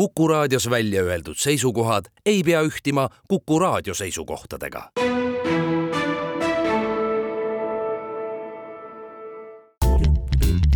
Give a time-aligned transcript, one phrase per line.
[0.00, 4.90] Kuku raadios välja öeldud seisukohad ei pea ühtima Kuku raadio seisukohtadega.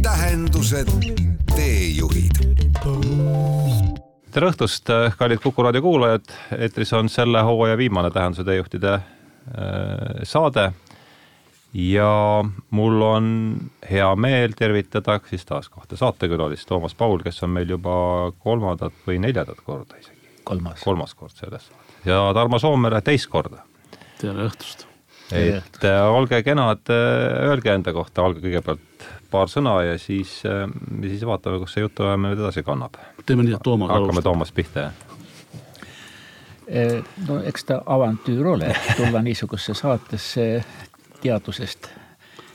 [0.02, 0.92] tähendused,
[1.56, 2.36] teejuhid.
[4.30, 6.28] Tere õhtust, kallid Kuku raadio kuulajad,
[6.58, 9.02] eetris on selle hooaja viimane Tähenduse teejuhtide äh,
[10.22, 10.72] saade
[11.74, 13.56] ja mul on
[13.90, 17.94] hea meel tervitada siis taas kahte saatekülalist, Toomas Paul, kes on meil juba
[18.38, 20.30] kolmandat või neljandat korda isegi.
[20.44, 20.80] kolmas.
[20.84, 21.70] kolmas kord selles
[22.06, 23.64] ja Tarmo Soomere teist korda.
[24.20, 24.86] tere õhtust!
[25.32, 31.26] et äh, olge kenad, äh, öelge enda kohta, olge kõigepealt paar sõna ja siis, siis
[31.26, 34.30] vaatame, kus see jutuajamine nüüd edasi kannab teeme nii, et Toomas hakkame alustab.
[34.30, 34.94] Toomast pihta, jah?
[37.28, 40.64] no eks ta avantüür ole, tulla niisugusesse saatesse
[41.24, 41.88] teadusest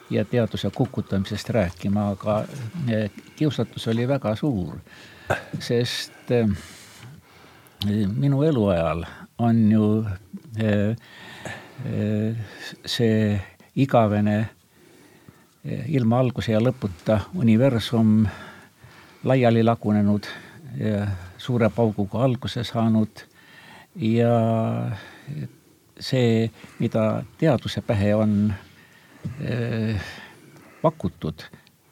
[0.09, 2.43] ja teaduse kukutamisest rääkima, aga
[2.89, 4.77] e, kiusatus oli väga suur,
[5.59, 6.45] sest e,
[8.13, 9.03] minu eluajal
[9.37, 9.89] on ju
[10.57, 10.71] e,
[12.85, 13.41] see
[13.75, 14.37] igavene
[15.87, 18.25] ilma alguse ja lõputa universum
[19.23, 20.27] laiali lagunenud
[21.37, 23.23] suure pauguga alguse saanud
[23.95, 24.33] ja
[25.99, 26.49] see,
[26.79, 28.68] mida teaduse pähe on eh,
[30.81, 31.43] pakutud,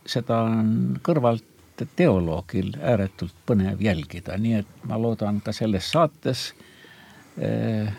[0.08, 6.50] seda on kõrvalt teoloogil ääretult põnev jälgida, nii et ma loodan ka selles saates
[7.38, 7.90] eh,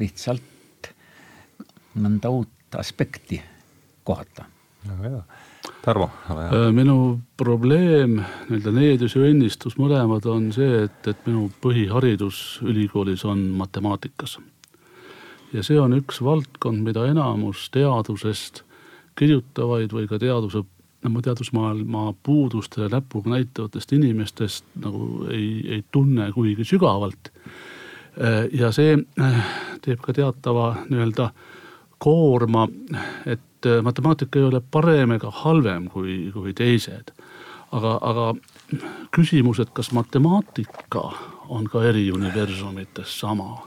[0.00, 0.90] lihtsalt
[1.94, 3.40] mõnda uut aspekti
[4.04, 4.48] kohata.
[4.88, 5.22] väga hea
[5.84, 6.66] Tarmo, ole hea.
[6.66, 13.24] Äh, minu probleem, nii-öelda needus ja õnnistus mõlemad on see, et, et minu põhiharidus ülikoolis
[13.28, 14.38] on matemaatikas.
[15.54, 18.64] Ja see on üks valdkond, mida enamus teadusest
[19.18, 20.64] kirjutavaid või ka teaduse,
[21.06, 27.30] nagu teadusmaailma puudustele näpuga näitavatest inimestest nagu ei, ei tunne kuigi sügavalt.
[28.54, 29.40] Ja see äh,
[29.82, 31.32] teeb ka teatava nii-öelda
[31.98, 32.68] koorma,
[33.26, 37.12] et et äh, matemaatika ei ole parem ega halvem kui, kui teised.
[37.74, 38.34] aga, aga
[39.10, 41.00] küsimus, et kas matemaatika
[41.48, 43.64] on ka eri universumites sama,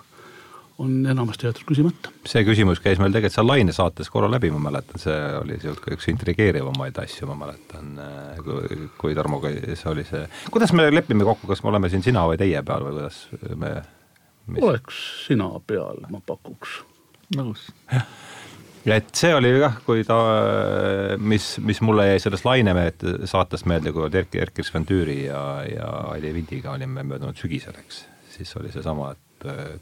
[0.77, 2.11] on enamasti jäetud küsimata.
[2.27, 5.95] see küsimus käis meil tegelikult seal Laine saates korra läbi, ma mäletan, see oli sihuke
[5.97, 8.41] üks intrigeerivamaid asju, ma mäletan, äh,
[9.01, 10.27] kui, Tarmoga see oli see.
[10.53, 13.21] kuidas me lepime kokku, kas me oleme siin sina või teie peal või kuidas
[13.55, 13.73] me
[14.45, 14.63] mis...?
[14.63, 16.81] oleks sina peal, ma pakuks.
[17.37, 17.69] nõus.
[17.97, 18.07] jah
[18.95, 20.17] et see oli jah, kui ta,
[21.19, 25.89] mis, mis mulle jäi sellest Lainemehed saatest meelde, kui Erki, Erkki Sven Tüüri ja, ja
[26.13, 28.05] Aili Vindiga olime möödunud sügisel, eks.
[28.37, 29.26] siis oli seesama, et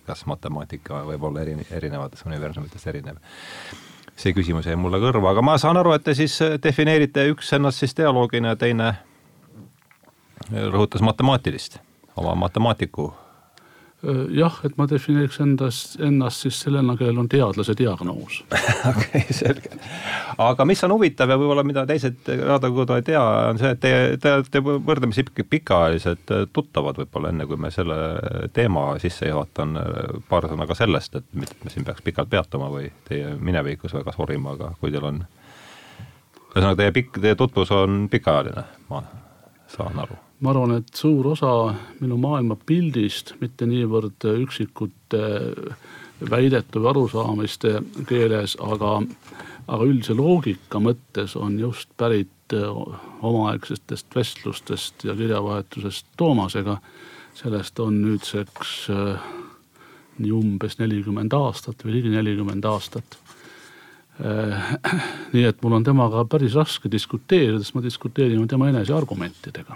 [0.06, 3.20] kas matemaatika võib olla eri, erinevates universumites erinev.
[4.16, 7.84] see küsimus jäi mulle kõrva, aga ma saan aru, et te siis defineerite üks ennast
[7.84, 8.94] siis dialoogina ja teine
[10.52, 11.80] rõhutas matemaatilist,
[12.16, 13.25] oma matemaatiku Äh,
[14.36, 18.42] jah, et ma defineeriks endast, ennast siis sellena, kellel on teadlase diagnoos.
[18.92, 19.72] okei, selge.
[20.42, 23.94] aga mis on huvitav ja võib-olla mida teised raadiokodu ei tea, on see, et te,
[24.22, 27.98] te olete võrdlemisi pikaajalised tuttavad võib-olla, enne kui me selle
[28.56, 29.78] teema sisse juhatan,
[30.30, 34.16] paar sõna ka sellest, et mitte me siin peaks pikalt peatuma või teie minevikus väga
[34.16, 35.24] sorima, aga kui teil on,
[36.52, 39.04] ühesõnaga teie pikk, teie tutvus on pikaajaline, ma
[39.72, 41.52] saan aru ma arvan, et suur osa
[42.02, 45.24] minu maailmapildist, mitte niivõrd üksikute
[46.30, 49.00] väidete või arusaamiste keeles, aga,
[49.68, 56.78] aga üldise loogika mõttes on just pärit omaaegsetest vestlustest ja kirjavahetusest Toomasega.
[57.36, 59.24] sellest on nüüdseks äh,
[60.20, 63.18] nii umbes nelikümmend aastat või ligi nelikümmend aastat
[64.24, 64.78] äh,
[65.34, 69.76] nii et mul on temaga päris raske diskuteerida, sest ma diskuteerin tema enese argumentidega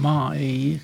[0.00, 0.80] ma ei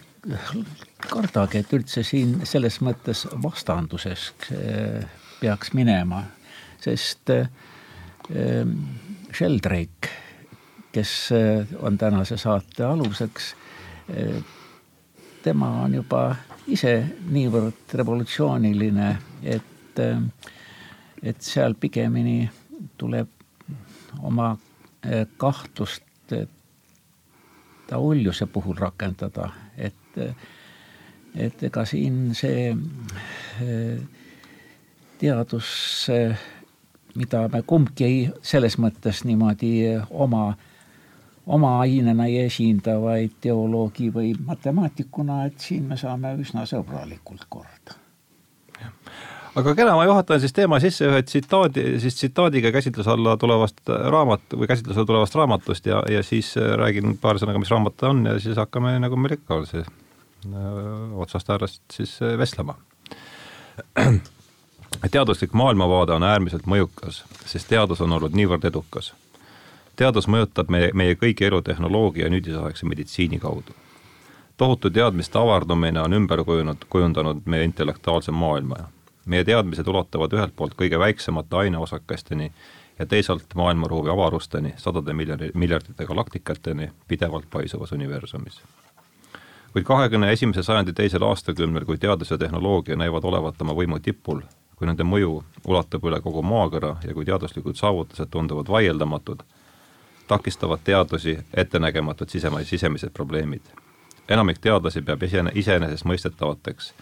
[1.09, 5.05] kardagi, et üldse siin selles mõttes vastanduseks eh,
[5.41, 6.23] peaks minema,
[6.83, 7.49] sest eh,
[9.33, 10.13] Sheldrake,
[10.93, 13.55] kes eh, on tänase saate aluseks,
[15.45, 16.23] tema on juba
[16.73, 16.95] ise
[17.29, 19.09] niivõrd revolutsiooniline,
[19.45, 20.01] et,
[21.21, 22.49] et seal pigemini
[22.97, 23.29] tuleb
[24.25, 24.55] oma
[25.37, 26.33] kahtlust
[27.97, 30.19] uljuse puhul rakendada, et,
[31.35, 32.69] et ega siin see
[33.65, 34.01] eh,
[35.19, 35.71] teadus,
[37.17, 39.73] mida me kumbki ei, selles mõttes niimoodi
[40.11, 40.51] oma,
[41.47, 47.97] oma ainena ei esinda, vaid teoloogi või matemaatikuna, et siin me saame üsna sõbralikult korda
[49.59, 53.81] aga kena, ma juhatan siis teema sisse ühe tsitaadi, siis tsitaadiga käsitluse alla tulevast
[54.15, 58.27] raamat või käsitluse tulevast raamatust ja, ja siis räägin paari sõnaga, mis raamat ta on
[58.27, 59.85] ja siis hakkame, nagu meil ikka on, see
[61.19, 62.75] otsast äärest siis vestlema.
[65.11, 69.15] teaduslik maailmavaade on äärmiselt mõjukas, sest teadus on olnud niivõrd edukas.
[69.97, 73.75] teadus mõjutab meie, meie kõigi elu tehnoloogia ja nüüdisaegse meditsiini kaudu.
[74.57, 78.77] tohutu teadmiste avardumine on ümber kujunud, kujundanud meie intellektuaalse maailma
[79.29, 82.53] meie teadmised ulatuvad ühelt poolt kõige väiksemate aineosakesteni
[82.99, 88.63] ja teisalt maailmaruumi avarusteni, sadade miljardi, miljardite galaktikateni pidevalt paisuvas universumis.
[89.73, 94.41] kuid kahekümne esimese sajandi teisel aastakümnel, kui teadus ja tehnoloogia näivad olevat oma võimu tipul,
[94.77, 99.43] kui nende mõju ulatub üle kogu maakera ja kui teaduslikud saavutused tunduvad vaieldamatud,
[100.29, 103.63] takistavad teadusi ettenägematud sisema-, sisemised probleemid.
[104.29, 105.23] enamik teadlasi peab
[105.55, 106.93] iseenesestmõistetavateks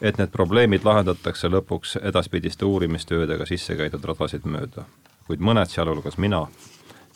[0.00, 4.84] et need probleemid lahendatakse lõpuks edaspidiste uurimistöödega sisse käidud radasid mööda.
[5.26, 6.46] kuid mõned, sealhulgas mina,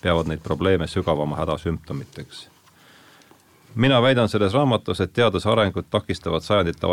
[0.03, 2.49] peavad neid probleeme sügavama häda sümptomiteks.
[3.75, 6.87] mina väidan selles raamatus, et teaduse arengut takistavad sajandite,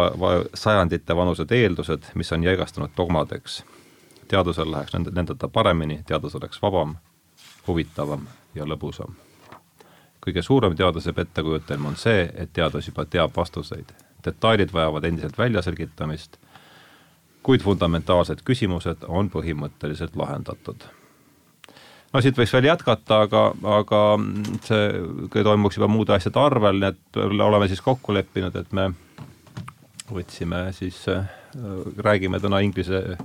[0.53, 3.63] sajandite vanused eeldused, mis on jäigastunud dogmadeks.
[4.27, 6.95] teadusel läheks nende, nendeta paremini, teadus oleks vabam,
[7.67, 9.11] huvitavam ja lõbusam.
[10.25, 16.37] kõige suurem teaduse pettekujutelm on see, et teadus juba teab vastuseid detailid vajavad endiselt väljaselgitamist,
[17.43, 20.83] kuid fundamentaalsed küsimused on põhimõtteliselt lahendatud.
[22.13, 23.43] no siit võiks veel jätkata, aga,
[23.79, 24.01] aga
[24.67, 28.91] see toimuks juba muude asjade arvel, nii et oleme siis kokku leppinud, et me
[30.11, 31.25] võtsime siis äh,,
[31.97, 33.17] räägime täna inglise,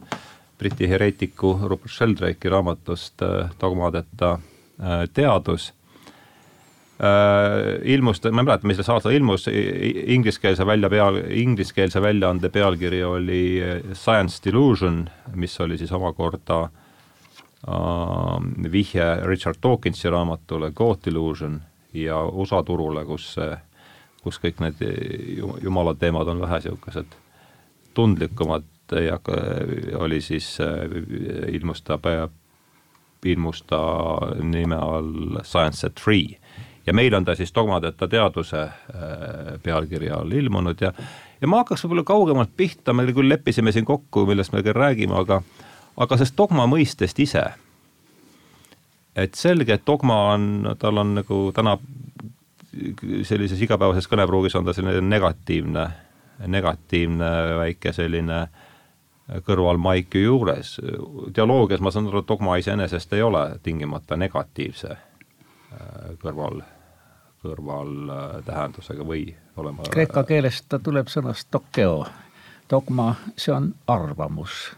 [0.58, 5.72] briti hereetiku Rupert Sheldrake'i raamatust äh, Dogmadeta äh, teadus
[7.84, 9.48] ilmus, ma ei mäleta, mis aastal ilmus,
[10.16, 15.04] ingliskeelse välja peal, ingliskeelse väljaande pealkiri oli äh, Science Delusion,
[15.34, 16.70] mis oli siis omakorda äh,
[18.72, 21.60] vihje Richard Dawkinsi raamatule God Delusion
[21.92, 23.34] ja USA turule, kus,
[24.24, 24.80] kus kõik need
[25.62, 27.20] jumala teemad on vähe niisugused
[27.94, 28.64] tundlikumad.
[28.92, 29.18] Ja
[29.98, 30.86] oli siis, äh,
[31.52, 31.98] ilmus ta,
[33.24, 33.84] ilmus ta
[34.40, 36.38] nime all Science at Three
[36.86, 38.72] ja meil on ta siis dogmadeta teaduse äh,
[39.62, 40.92] pealkirja all ilmunud ja
[41.40, 45.16] ja ma hakkaks võib-olla kaugemalt pihta, me küll leppisime siin kokku, millest me küll räägime,
[45.18, 45.42] aga
[45.96, 47.44] aga sellest dogma mõistest ise.
[49.16, 51.78] et selge, et dogma on, tal on nagu täna
[53.24, 55.86] sellises igapäevases kõnepruugis on ta selline negatiivne,
[56.46, 57.30] negatiivne
[57.62, 58.46] väike selline
[59.46, 60.76] kõrvalmaik ju juures.
[61.32, 66.62] teoloogias ma saan aru, et dogma iseenesest ei ole tingimata negatiivse äh, kõrval
[67.46, 69.86] kõrvaltähendusega või olema.
[69.90, 72.04] Kreeka keelest ta tuleb sõnast dokeo,
[72.70, 74.72] dogma, see on arvamus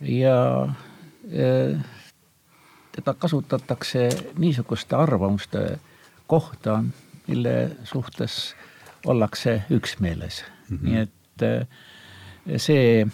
[0.00, 0.36] ja
[1.30, 1.46] e,
[2.94, 4.08] teda kasutatakse
[4.38, 5.78] niisuguste arvamuste
[6.26, 6.82] kohta,
[7.26, 8.54] mille suhtes
[9.06, 10.88] ollakse üksmeeles mm, -hmm.
[10.88, 13.06] nii et e, see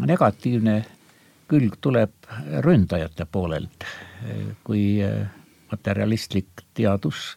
[0.00, 0.84] negatiivne
[1.50, 2.12] külg tuleb
[2.62, 3.84] ründajate poolelt,
[4.64, 5.02] kui
[5.72, 7.36] materialistlik teadus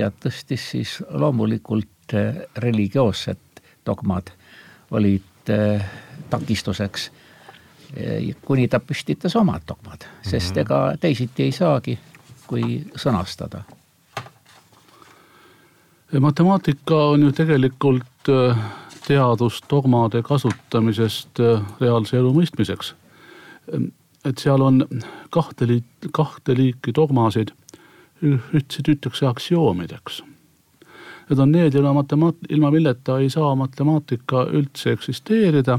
[0.00, 4.32] pead tõstis, siis loomulikult eh, religioossed dogmad
[4.96, 5.82] olid eh,
[6.30, 7.10] takistuseks,
[7.96, 10.62] eh, kuni ta püstitas omad dogmad, sest mhm.
[10.64, 11.98] ega teisiti ei saagi,
[12.46, 13.62] kui sõnastada.
[16.20, 18.30] matemaatika on ju tegelikult
[19.06, 21.38] teadus dogmade kasutamisest
[21.80, 22.94] reaalse elu mõistmiseks.
[24.24, 24.82] et seal on
[25.30, 27.52] kahte liit, kahte liiki dogmasid
[28.22, 30.22] üldse ütleks aktsioomideks.
[31.30, 35.78] Need on need, ilma matemaat-, ilma milleta ei saa matemaatika üldse eksisteerida.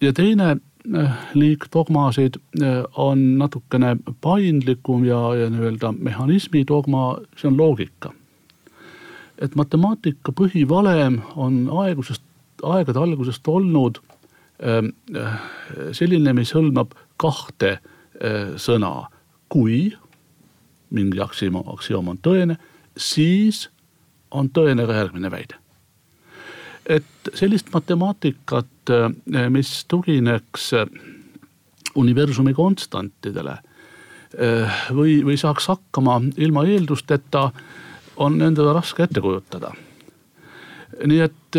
[0.00, 0.50] ja teine
[0.94, 8.12] eh, liik dogmasid eh, on natukene paindlikum ja, ja nii-öelda mehhanismi dogma, see on loogika.
[9.38, 12.22] et matemaatika põhivalem on aegusest,
[12.62, 14.00] aegade algusest olnud
[14.58, 14.82] eh,
[15.92, 17.78] selline, mis hõlmab kahte
[18.58, 19.06] sõna,
[19.48, 19.92] kui
[20.90, 22.56] mingi aksiom, aksiom on tõene,
[22.96, 23.66] siis
[24.30, 25.56] on tõene ka järgmine väide.
[26.88, 30.86] et sellist matemaatikat, eh, mis tugineks eh,
[31.94, 33.58] universumi konstantidele
[34.38, 37.50] eh, või, või saaks hakkama ilma eeldusteta,
[38.16, 39.72] on endale raske ette kujutada.
[41.06, 41.58] nii et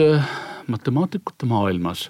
[0.67, 2.09] matemaatikute maailmas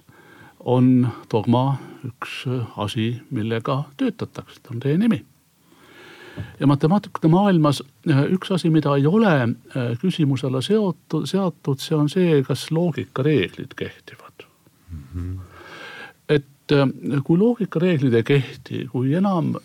[0.60, 2.46] on dogma üks
[2.78, 5.26] asi, millega töötatakse, ta on teie nimi
[6.60, 11.98] ja matemaatikute maailmas äh, üks asi, mida ei ole äh, küsimuse alla seotud, seatud, see
[11.98, 14.46] on see, kas loogikareeglid kehtivad
[14.92, 15.04] mm.
[15.16, 15.40] -hmm.
[16.30, 16.76] et
[17.24, 19.56] kui loogikareeglid ei kehti, kui enam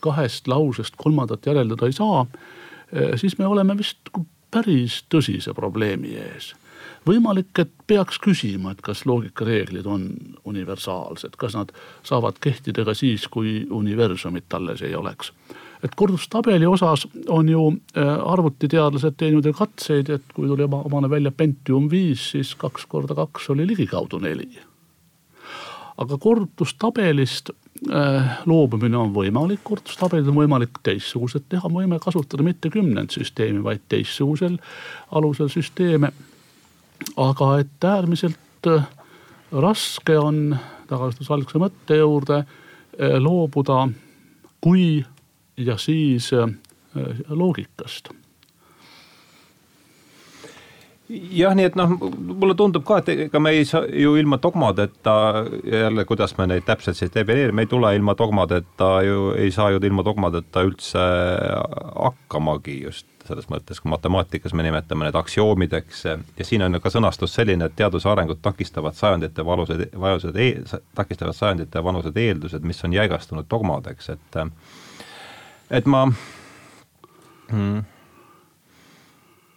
[0.00, 2.26] kahest lausest kolmandat järeldada ei saa,
[3.16, 4.10] siis me oleme vist
[4.50, 6.54] päris tõsise probleemi ees
[7.06, 10.06] võimalik, et peaks küsima, et kas loogikareeglid on
[10.44, 11.72] universaalsed, kas nad
[12.06, 15.32] saavad kehtida ka siis, kui universumit alles ei oleks.
[15.84, 21.32] Et kordustabeli osas on ju äh, arvutiteadlased teinud ju katseid, et kui tuli omane välja
[21.32, 24.48] Pentium viis, siis kaks korda kaks oli ligikaudu neli.
[26.00, 27.50] aga kordustabelist
[27.92, 33.84] äh, loobumine on võimalik, kordustabelid on võimalik teistsugused teha, me võime kasutada mitte kümnendsüsteemi, vaid
[33.88, 34.56] teistsugusel
[35.10, 36.12] alusel süsteeme
[37.16, 38.88] aga et äärmiselt äh,
[39.52, 40.56] raske on,
[40.88, 42.44] tagasi algse mõtte juurde,
[43.00, 43.86] loobuda
[44.60, 45.00] kui
[45.56, 46.48] ja siis äh,
[47.28, 48.10] loogikast.
[51.10, 55.14] Jah, nii et noh, mulle tundub ka, et ega me ei saa ju ilma dogmadeta,
[55.66, 59.80] jälle, kuidas me neid täpselt siis defineerime, ei tule ilma dogmadeta ju, ei saa ju
[59.82, 61.02] ilma dogmadeta üldse
[61.96, 66.04] hakkamagi just selles mõttes, kui matemaatikas me nimetame need aktsioomideks.
[66.38, 70.48] Ja siin on ka sõnastus selline, et teaduse arengut takistavad sajandite valused, valused e,,
[70.98, 74.40] takistavad sajandite vanused eeldused, mis on jäigastunud dogmadeks, et
[75.70, 77.80] et ma mm,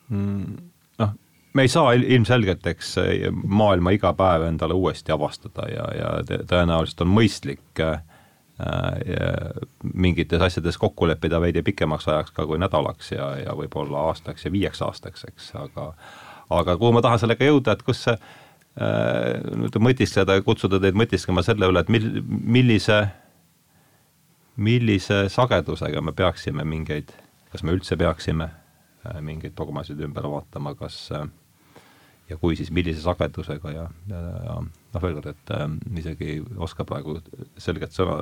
[0.10, 0.58] mm,
[1.04, 1.14] noh,
[1.54, 2.96] me ei saa ilmselgelt, eks,
[3.44, 6.16] maailma iga päev endale uuesti avastada ja, ja
[6.50, 8.02] tõenäoliselt on mõistlik äh,
[8.62, 9.54] Äh,
[9.94, 14.52] mingites asjades kokku leppida veidi pikemaks ajaks ka kui nädalaks ja, ja võib-olla aastaks ja
[14.54, 15.88] viieks aastaks, eks, aga
[16.54, 21.42] aga kuhu ma tahan sellega jõuda, et kus see äh, mõtiskleda ja kutsuda teid mõtisklema
[21.42, 23.00] selle üle, et mil-, millise,
[24.56, 27.14] millise sagedusega me peaksime mingeid,
[27.52, 31.08] kas me üldse peaksime äh, mingeid dogmasid ümber vaatama, kas
[32.30, 35.66] ja kui, siis millise sagedusega ja, ja, ja noh, veel kord, et äh,
[36.02, 37.18] isegi ei oska praegu
[37.62, 38.18] selget sõna,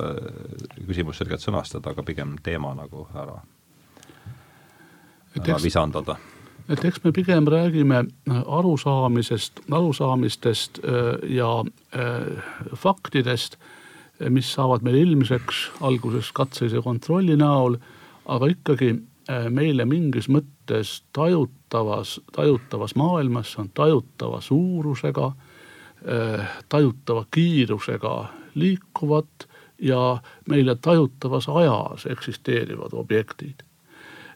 [0.88, 3.38] küsimust selgelt sõnastada, aga pigem teema nagu ära,
[5.38, 6.18] ära eks, visandada.
[6.68, 8.06] et eks me pigem räägime
[8.42, 11.54] arusaamisest, arusaamistest äh, ja
[11.94, 13.60] äh, faktidest,
[14.30, 17.78] mis saavad meil ilmseks alguses katselise kontrolli näol,
[18.26, 28.16] aga ikkagi äh, meile mingis mõttes tajutavas, tajutavas maailmas, on tajutava suurusega äh, tajutava kiirusega
[28.56, 29.48] liikuvad
[29.82, 33.64] ja meile tajutavas ajas eksisteerivad objektid.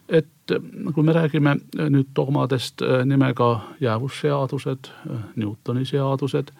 [0.08, 1.56] et äh, kui me räägime
[1.90, 4.90] nüüd dogmadest nimega jäävusseadused,
[5.36, 6.52] Newtoni seadused,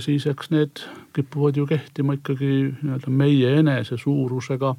[0.00, 0.80] siis eks need
[1.16, 2.50] kipuvad ju kehtima ikkagi
[2.82, 4.74] nii-öelda meie enese suurusega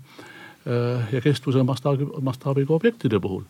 [1.11, 3.43] ja kestvuse mastaabi, mastaabiga objektide puhul.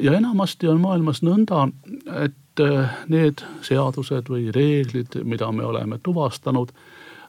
[0.00, 1.68] ja enamasti on maailmas nõnda,
[2.24, 6.72] et Äh, need seadused või reeglid, mida me oleme tuvastanud,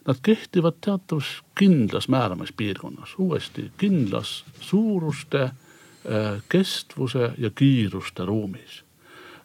[0.06, 8.82] nad kehtivad teatavas kindlas määramispiirkonnas, uuesti kindlas suuruste, äh, kestvuse ja kiiruste ruumis.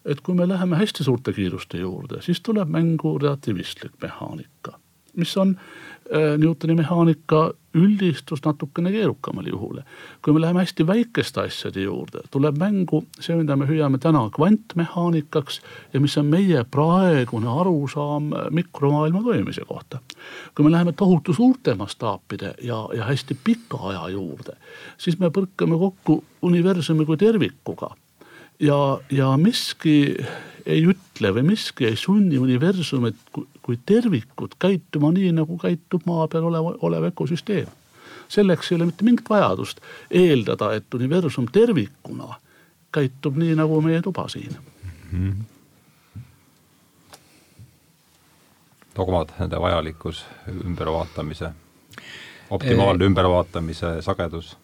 [0.06, 4.78] et kui me läheme hästi suurte kiiruste juurde, siis tuleb mängu relatiivistlik mehaanika,
[5.16, 5.56] mis on
[6.14, 9.82] Äh, Newtoni mehaanika üldistus natukene keerukamale juhule.
[10.22, 15.60] kui me läheme hästi väikeste asjade juurde, tuleb mängu see, mida me hüüame täna kvantmehaanikaks
[15.92, 19.98] ja mis on meie praegune arusaam mikromaailma toimimise kohta.
[20.54, 24.54] kui me läheme tohutu suurte mastaapide ja, ja hästi pika aja juurde,
[24.98, 27.90] siis me põrkame kokku universumi kui tervikuga
[28.60, 30.16] ja, ja miski
[30.66, 33.18] ei ütle või miski ei sunni universumit
[33.62, 37.68] kui tervikut käituma nii, nagu käitub maa peal olev, olev ökosüsteem.
[38.28, 42.34] selleks ei ole mitte mingit vajadust eeldada, et universum tervikuna
[42.92, 44.56] käitub nii, nagu meie tuba siin
[45.12, 45.32] mm.
[45.32, 45.44] -hmm.
[48.96, 50.24] dogmad, nende vajalikkus,
[50.64, 51.50] ümbervaatamise,
[52.50, 54.56] optimaalne äh, ümbervaatamise sagedus?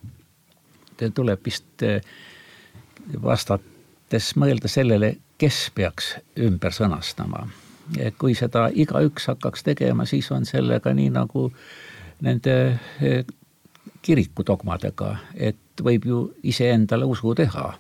[0.97, 2.01] Teil tuleb vist äh,
[4.13, 7.49] vastates mõelda sellele, kes peaks ümber sõnastama.
[8.19, 11.53] kui seda igaüks hakkaks tegema, siis on sellega nii nagu
[12.21, 13.25] nende eh,
[14.03, 17.79] kiriku dogmadega, et võib ju iseendale usu teha.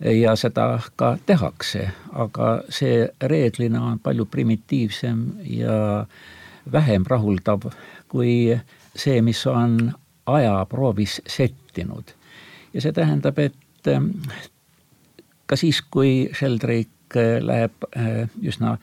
[0.00, 6.06] ja seda ka tehakse, aga see reeglina on palju primitiivsem ja
[6.72, 7.70] vähem rahuldav
[8.08, 8.58] kui
[8.96, 9.92] see, mis on
[10.26, 12.04] ajaproovis settinud.
[12.74, 13.54] ja see tähendab, et
[15.50, 18.76] ka siis, kui Sheldrake äh, läheb äh, üsna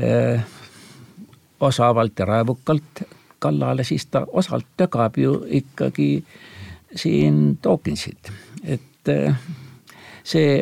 [0.00, 0.40] äh,
[1.60, 3.02] osavalt ja raevukalt
[3.42, 6.24] kallale, siis ta osalt tögab ju ikkagi
[6.96, 8.30] siin Dawkinsit,
[8.64, 9.10] et
[10.24, 10.60] see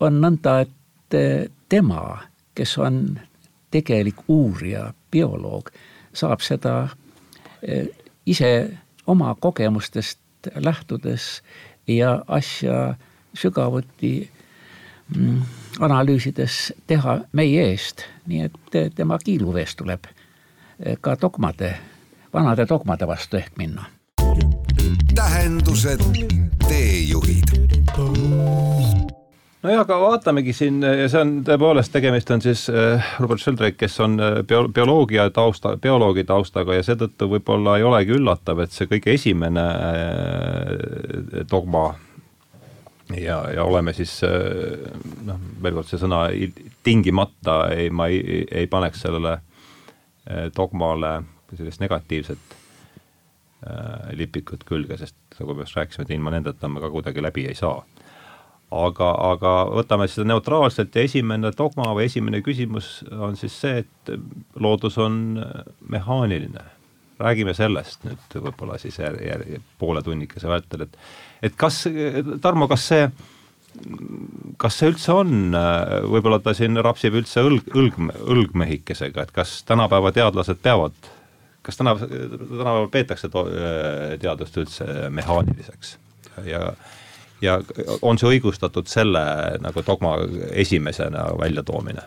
[0.00, 1.16] on nõnda, et
[1.68, 2.02] tema,
[2.56, 3.00] kes on
[3.74, 5.68] tegelik uurija, bioloog
[6.16, 6.76] saab seda
[8.26, 8.52] ise
[9.06, 10.20] oma kogemustest
[10.54, 11.42] lähtudes
[11.88, 12.94] ja asja
[13.34, 14.30] sügavuti
[15.16, 15.42] mm,
[15.80, 21.76] analüüsides teha meie eest, nii et tema kiiluveest tuleb eh, ka dogmade,
[22.32, 23.84] vanade dogmade vastu ehk minna.
[25.14, 26.00] tähendused,
[26.68, 27.56] teejuhid
[29.66, 33.98] nojah, aga vaatamegi siin ja see on tõepoolest, tegemist on siis äh, Robert Sheldrake, kes
[34.04, 38.88] on äh, bio, bioloogia tausta, bioloogi taustaga ja seetõttu võib-olla ei olegi üllatav, et see
[38.90, 41.88] kõige esimene äh, dogma
[43.16, 44.18] ja, ja oleme siis
[45.26, 46.26] noh, veel kord see sõna
[46.86, 49.38] tingimata ei, ma ei, ei paneks sellele
[50.56, 51.20] dogmale
[51.54, 52.56] sellist negatiivset
[54.18, 57.54] lipikut külge, sest nagu me just rääkisime, et ilma nendeta me ka kuidagi läbi ei
[57.58, 57.78] saa
[58.86, 64.16] aga, aga võtame seda neutraalselt ja esimene dogma või esimene küsimus on siis see, et
[64.60, 65.38] loodus on
[65.88, 66.72] mehaaniline.
[67.18, 69.44] räägime sellest nüüd võib-olla siis jär, jär,
[69.78, 70.98] poole tunnikese vältel, et
[71.42, 71.86] et kas,
[72.42, 73.08] Tarmo, kas see
[74.56, 75.52] kas see üldse on,
[76.08, 81.10] võib-olla ta siin rapsib üldse õlg, õlg, õlgmehikesega, et kas tänapäeva teadlased peavad,
[81.66, 83.30] kas täna, tänapäeval peetakse
[84.22, 85.96] teadust üldse mehaaniliseks
[86.44, 86.60] ja ja
[88.02, 89.22] on see õigustatud selle
[89.60, 90.16] nagu dogma
[90.52, 92.06] esimesena väljatoomine?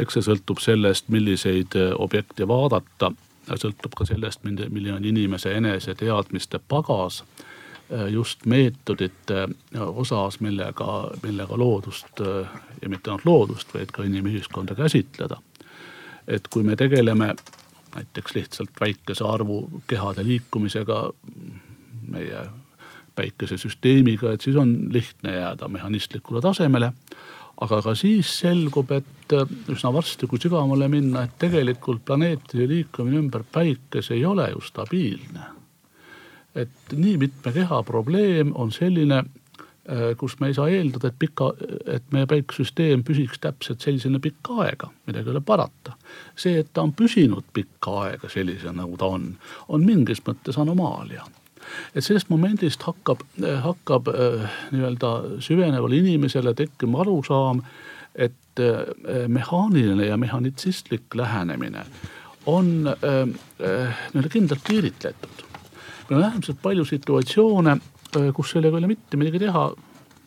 [0.00, 3.12] eks see sõltub sellest, milliseid äh, objekte vaadata,
[3.50, 11.00] sõltub ka sellest, milline on inimese enese teadmiste pagas äh, just meetodite äh, osas, millega,
[11.22, 12.22] millega loodust
[12.82, 15.40] ja mitte ainult loodust, vaid ka inimühiskonda käsitleda.
[16.28, 17.34] et kui me tegeleme
[17.94, 21.10] näiteks lihtsalt väikese arvu kehade liikumisega
[22.08, 22.44] meie
[23.14, 26.92] päikesesüsteemiga, et siis on lihtne jääda mehhanistlikule tasemele.
[27.60, 33.18] aga ka siis selgub, et äh, üsna varsti, kui sügavamale minna, et tegelikult planeetide liikumine
[33.20, 35.44] ümber päikese ei ole ju stabiilne.
[36.54, 41.52] et nii mitme keha probleem on selline, äh, kus me ei saa eeldada, et pika,
[41.86, 45.92] et meie päikesesüsteem püsiks täpselt sellisena pikka aega, midagi ei ole parata.
[46.36, 49.34] see, et ta on püsinud pikka aega sellisena, nagu ta on,
[49.68, 51.28] on mingis mõttes anomaalia
[51.94, 53.22] et sellest momendist hakkab,
[53.64, 57.62] hakkab äh, nii-öelda süvenevale inimesele tekkima arusaam,
[58.14, 61.84] et äh, mehaaniline ja mehhanitsistlik lähenemine
[62.46, 63.26] on äh,
[64.14, 65.46] nii-öelda kindlalt piiritletud.
[66.08, 67.76] meil on äärmiselt palju situatsioone,
[68.34, 69.68] kus sellega ei ole mitte midagi teha,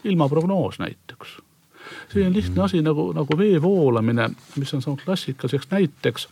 [0.04, 1.38] ilma prognoos näiteks.
[2.12, 6.28] Selline lihtne asi nagu, nagu vee voolamine, mis on saanud klassikaliseks näiteks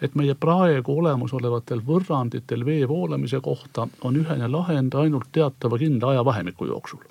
[0.00, 6.66] et meie praegu olemasolevatel võrranditel vee voolamise kohta on ühene lahend ainult teatava kindla ajavahemiku
[6.66, 7.04] jooksul.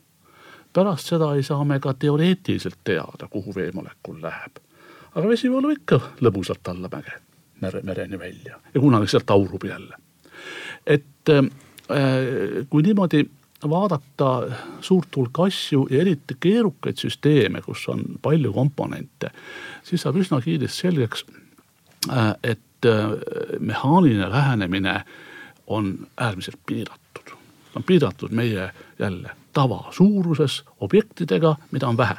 [0.74, 4.60] pärast seda ei saa me ka teoreetiliselt teada, kuhu veemolekul läheb.
[5.16, 7.14] aga vesi voolab ikka lõbusalt allamäge,
[7.62, 9.96] mere, mereni välja ja kunagi sealt aurub jälle.
[10.88, 11.46] et äh,
[12.70, 13.26] kui niimoodi
[13.70, 19.32] vaadata suurt hulka asju ja eriti keerukaid süsteeme, kus on palju komponente,
[19.84, 21.26] siis saab üsna kiiresti selgeks,
[22.10, 22.60] äh, et
[23.60, 25.04] mehaaniline lähenemine
[25.68, 27.26] on äärmiselt piiratud.
[27.26, 27.32] ta
[27.76, 32.16] on piiratud meie jälle tavasuuruses objektidega, mida on vähe.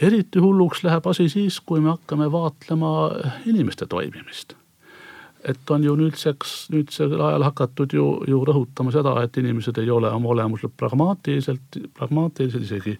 [0.00, 3.10] eriti hulluks läheb asi siis, kui me hakkame vaatlema
[3.46, 4.54] inimeste toimimist
[5.46, 10.10] et on ju nüüdseks, nüüdsel ajal hakatud ju, ju rõhutama seda, et inimesed ei ole
[10.10, 12.96] oma olemuselt pragmaatiliselt, pragmaatilised, isegi,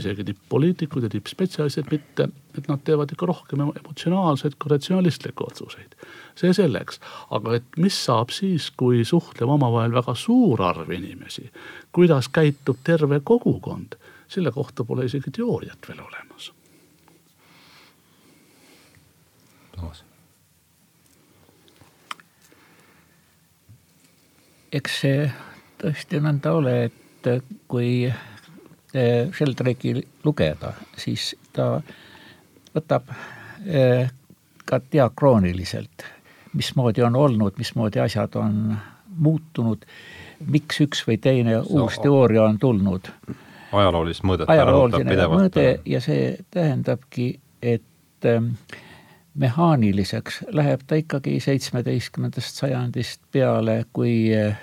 [0.00, 5.96] isegi tipp-poliitikud ja tippspetsialistid mitte, et nad teevad ikka rohkem emotsionaalseid kui ratsionalistlikke otsuseid.
[6.40, 7.00] see selleks,
[7.36, 11.50] aga et mis saab siis, kui suhtleb omavahel väga suur arv inimesi,
[11.92, 16.52] kuidas käitub terve kogukond, selle kohta pole isegi teooriat veel olemas.
[19.76, 20.04] Toomas
[24.72, 25.24] eks see
[25.80, 27.28] tõesti nõnda ole, et
[27.70, 28.10] kui
[28.90, 31.76] Sheldrake'i lugeda, siis ta
[32.74, 33.10] võtab
[33.66, 34.08] eh,
[34.66, 36.06] ka diakrooniliselt,
[36.58, 38.74] mismoodi on olnud, mismoodi asjad on
[39.20, 39.86] muutunud,
[40.50, 43.10] miks üks või teine so, uus teooria on tulnud.
[43.72, 44.50] ajaloolist mõõdet.
[44.50, 48.42] ajalooline mõõde ja see tähendabki, et äh,
[49.34, 54.56] mehaaniliseks läheb ta ikkagi seitsmeteistkümnendast sajandist peale, kui eh,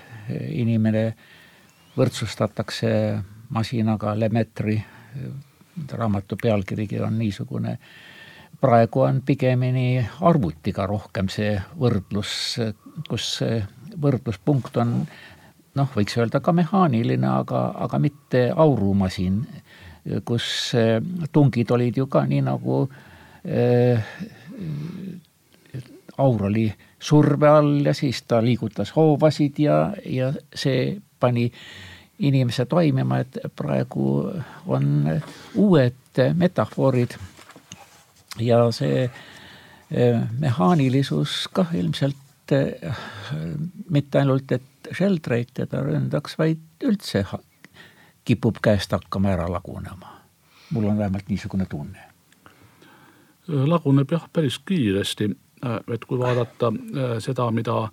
[0.50, 1.14] inimene
[1.98, 2.92] võrdsustatakse
[3.50, 4.78] masinaga, Lemetri
[5.92, 7.78] raamatu pealkirigi on niisugune.
[8.62, 12.58] praegu on pigemini arvutiga rohkem see võrdlus,
[13.10, 13.40] kus
[14.02, 14.94] võrdluspunkt on
[15.76, 19.44] noh, võiks öelda ka mehaaniline, aga, aga mitte aurumasin,
[20.26, 20.74] kus
[21.32, 22.80] tungid olid ju ka nii nagu
[23.46, 24.10] äh,
[26.18, 31.52] aur oli surve all ja siis ta liigutas hoovasid ja, ja see pani
[32.20, 34.32] inimese toimima, et praegu
[34.68, 34.88] on
[35.56, 37.14] uued metafoorid
[38.40, 42.98] ja see eh, mehaanilisus kah ilmselt eh,
[43.90, 47.26] mitte ainult, et Sheldrake teda ründaks, vaid üldse
[48.26, 50.18] kipub käest hakkama ära lagunema.
[50.72, 52.17] mul on vähemalt niisugune tunne.
[53.48, 55.30] Laguneb jah, päris kiiresti,
[55.94, 57.88] et kui vaadata eh, seda, mida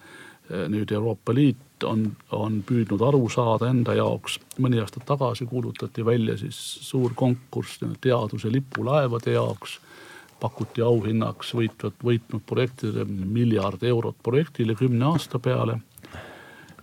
[0.68, 2.04] nüüd Euroopa Liit on,
[2.36, 4.38] on püüdnud aru saada enda jaoks.
[4.60, 9.80] mõni aasta tagasi kuulutati välja siis suur konkurss teaduse lipulaevade jaoks.
[10.40, 15.80] pakuti auhinnaks võitvat, võitnud projektidele miljard eurot projektile kümne aasta peale.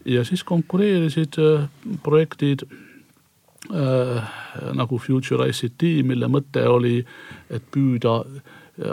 [0.06, 1.70] ja siis konkureerisid äh,
[2.04, 4.32] projektid äh,
[4.74, 7.06] nagu Future ICT, mille mõte oli,
[7.50, 8.24] et püüda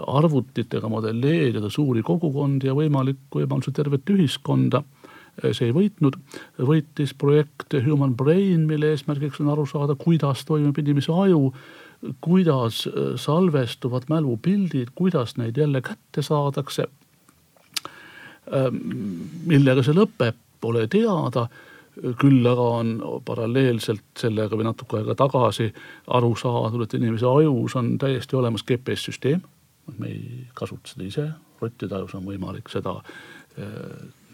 [0.07, 4.83] arvutitega modelleerida suuri kogukondi ja võimalik, võimaluse tervet ühiskonda.
[5.53, 6.17] see ei võitnud,
[6.67, 11.53] võitis projekt Human Brain, mille eesmärgiks on aru saada, kuidas toimub inimese aju,
[12.21, 16.89] kuidas salvestuvad mälupildid, kuidas neid jälle kätte saadakse.
[19.47, 21.49] millega see lõpeb, pole teada
[22.19, 25.73] küll aga on paralleelselt sellega või natuke aega tagasi
[26.07, 29.43] aru saadud, et inimese ajus on täiesti olemas GPS-süsteem
[29.99, 31.27] me ei kasuta seda ise,
[31.61, 32.99] rottide ajus on võimalik seda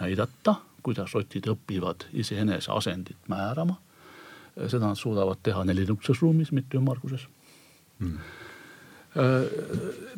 [0.01, 3.77] näidata, kuidas rotid õpivad iseenese asendit määrama.
[4.55, 7.27] Seda nad suudavad teha nelinukses ruumis, mitte ümmarguses
[7.99, 8.19] mm..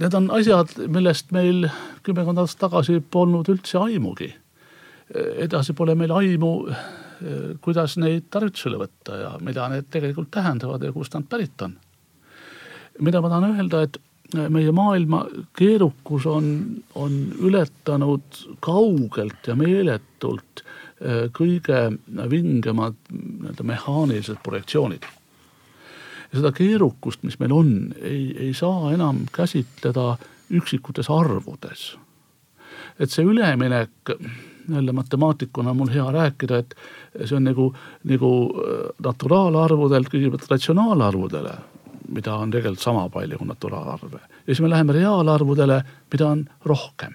[0.00, 1.66] Need on asjad, millest meil
[2.04, 4.30] kümmekond aastat tagasi polnud üldse aimugi.
[5.44, 6.52] edasi pole meil aimu,
[7.60, 11.76] kuidas neid tarvitusele võtta ja mida need tegelikult tähendavad ja kust nad pärit on.
[13.00, 14.00] mida ma tahan öelda, et
[14.34, 15.24] meie maailma
[15.56, 16.46] keerukus on,
[16.94, 21.90] on ületanud kaugelt ja meeletult äh, kõige
[22.30, 25.06] vingemad nii-öelda mehaanilised projektsioonid.
[26.32, 27.70] ja seda keerukust, mis meil on,
[28.02, 30.16] ei, ei saa enam käsitleda
[30.50, 31.96] üksikutes arvudes.
[32.98, 34.16] et see üleminek,
[34.72, 36.74] jälle matemaatikuna on mul hea rääkida, et
[37.24, 37.70] see on nagu,
[38.04, 41.58] nagu äh, naturaalarvudelt kõigepealt ratsionaalarvudele
[42.08, 44.20] mida on tegelikult sama palju naturaalarve.
[44.20, 47.14] ja siis me läheme reaalarvudele, mida on rohkem,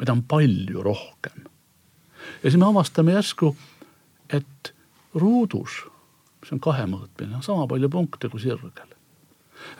[0.00, 1.44] mida on palju rohkem.
[2.42, 3.56] ja siis me avastame järsku,
[4.30, 4.72] et
[5.14, 5.84] ruudus,
[6.40, 8.96] mis on kahemõõtmine, on sama palju punkte kui sirgel.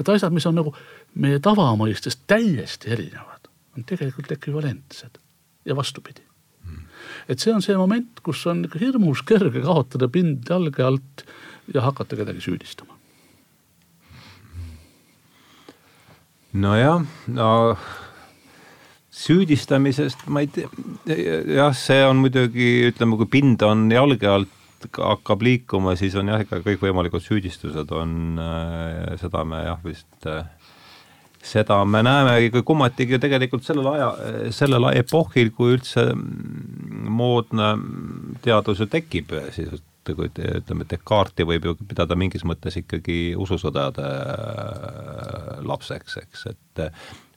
[0.01, 0.75] et asjad, mis on nagu
[1.15, 5.21] meie tavamõistes täiesti erinevad, on tegelikult ekvivalentsed
[5.65, 6.27] ja vastupidi
[7.29, 11.25] et see on see moment, kus on hirmus kerge kaotada pind jalge alt
[11.75, 12.96] ja hakata kedagi süüdistama.
[16.57, 17.05] Nojah,
[17.37, 17.51] no
[19.17, 20.69] süüdistamisest ma ei tea,
[21.57, 24.53] jah, see on muidugi, ütleme, kui pind on jalge alt
[24.97, 30.45] hakkab liikuma, siis on jah, ikka kõikvõimalikud süüdistused on, äh, seda me jah, vist äh,
[31.47, 34.09] seda me näeme kummatigi tegelikult sellel aja,
[34.55, 37.73] sellel epohhil, kui üldse moodne
[38.45, 39.33] teadus ju tekib,
[40.07, 46.85] siis kui ütleme, Descartes'i võib ju pidada mingis mõttes ikkagi ususõdade äh, lapseks, eks, et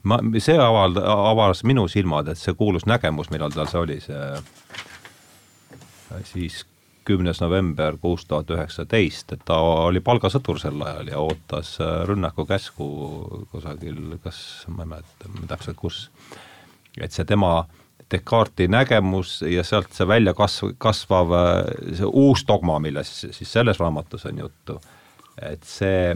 [0.03, 4.19] ma, see avald-, avas minu silmad, et see kuulus nägemus, millal tal see oli, see
[6.29, 6.63] siis
[7.10, 12.88] kümnes november kuus tuhat üheksateist, et ta oli palgasõdur sel ajal ja ootas äh, rünnakukäsku
[13.51, 16.10] kusagil, kas ma ei mäleta täpselt, kus,
[16.99, 17.79] et see tema äh,
[18.12, 21.34] Descartesi nägemus ja sealt see välja kasv, kasvav
[21.93, 24.80] see uus dogma, millest siis selles raamatus on juttu,
[25.45, 26.15] et see,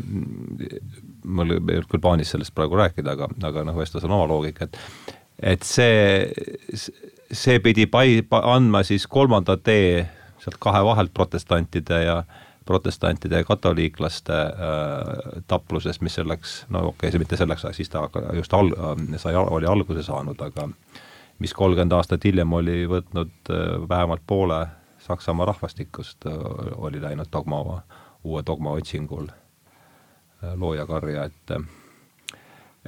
[1.23, 4.67] mul ei olnud küll plaanis sellest praegu rääkida, aga, aga noh, vestlus on oma loogika,
[4.67, 4.79] et
[5.43, 6.29] et see,
[7.33, 10.03] see pidi pai-, andma siis kolmanda tee
[10.43, 12.23] sealt kahe vahelt protestantide ja
[12.65, 17.91] protestantide ja katoliiklaste äh, taplusest, mis selleks, no okei okay,, see mitte selleks ajaks, siis
[17.91, 18.05] ta
[18.37, 18.71] just al-,
[19.19, 20.69] sai, oli alguse saanud, aga
[21.43, 24.61] mis kolmkümmend aastat hiljem oli võtnud äh, vähemalt poole
[25.03, 26.35] Saksamaa rahvastikust, äh,
[26.79, 27.81] oli läinud dogma,
[28.23, 31.55] uue dogma otsingul äh, loojakarja, et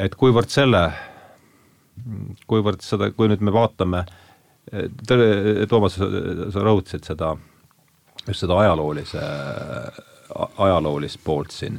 [0.06, 0.86] et kuivõrd selle,
[2.48, 4.06] kuivõrd seda, kui nüüd me vaatame,
[5.70, 7.28] Toomas, sa rõhutasid seda,
[8.26, 9.22] just seda ajaloolise,
[10.58, 11.78] ajaloolist poolt siin.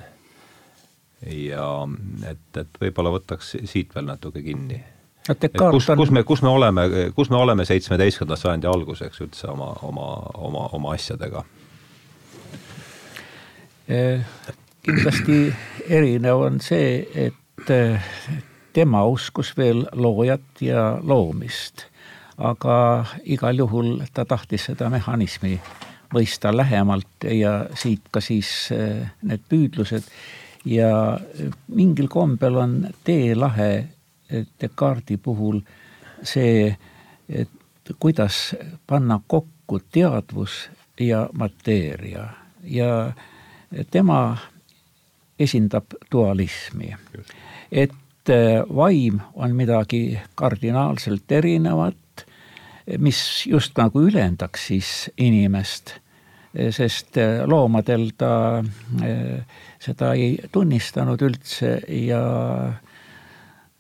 [1.27, 1.67] Ja
[2.31, 4.79] et, et võib-olla võtaks siit veel natuke kinni
[5.71, 10.07] kus, kus me, kus me oleme, kus me oleme seitsmeteistkümnenda sajandi alguseks üldse oma, oma,
[10.35, 11.45] oma, oma asjadega?
[13.89, 14.23] Eh,
[14.83, 15.41] kindlasti
[15.89, 17.73] erinev on see, et
[18.77, 21.87] tema uskus veel loojat ja loomist.
[22.37, 25.55] aga igal juhul ta tahtis seda mehhanismi
[26.13, 30.05] mõista lähemalt ja siit ka siis äh, need püüdlused
[30.69, 30.91] ja
[31.73, 33.87] mingil kombel on teelahe
[34.31, 35.61] Descartesi puhul
[36.23, 36.77] see,
[37.29, 37.51] et
[37.99, 40.69] kuidas panna kokku teadvus
[41.01, 42.29] ja mateeria
[42.65, 43.13] ja
[43.91, 44.37] tema
[45.39, 46.97] esindab dualismi.
[47.73, 52.27] et äh, vaim on midagi kardinaalselt erinevat,
[52.99, 55.97] mis just nagu ülendaks siis inimest,
[56.71, 58.59] sest äh, loomadel ta
[59.03, 59.45] äh,
[59.83, 62.23] seda ei tunnistanud üldse ja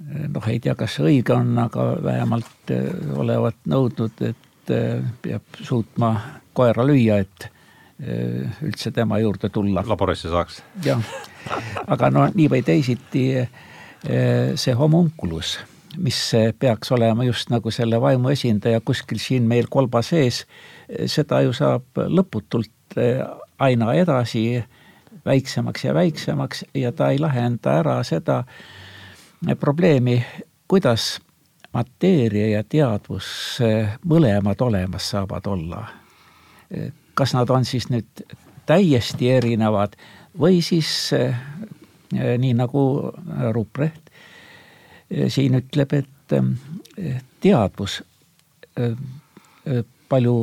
[0.05, 2.73] noh, ei tea, kas see õige on, aga vähemalt
[3.17, 4.73] olevat nõudnud, et
[5.23, 6.11] peab suutma
[6.57, 7.49] koera lüüa, et
[8.67, 9.85] üldse tema juurde tulla.
[9.87, 10.61] laborisse saaks.
[10.85, 11.01] jah,
[11.87, 13.25] aga no nii või teisiti
[14.05, 15.57] see homunculus,
[15.97, 16.19] mis
[16.59, 20.45] peaks olema just nagu selle vaimu esindaja kuskil siin meil kolba sees,
[21.07, 22.99] seda ju saab lõputult
[23.59, 24.63] aina edasi
[25.27, 28.45] väiksemaks ja väiksemaks ja ta ei lahenda ära seda
[29.61, 30.25] probleemi,
[30.69, 31.21] kuidas
[31.73, 33.59] mateeria ja teadvus
[34.05, 35.87] mõlemad olemas saavad olla.
[37.15, 38.25] kas nad on siis nüüd
[38.67, 39.97] täiesti erinevad
[40.39, 41.11] või siis
[42.13, 43.13] nii nagu
[43.53, 44.11] Ruprecht
[45.29, 46.35] siin ütleb, et
[47.41, 48.03] teadvus
[50.09, 50.37] palju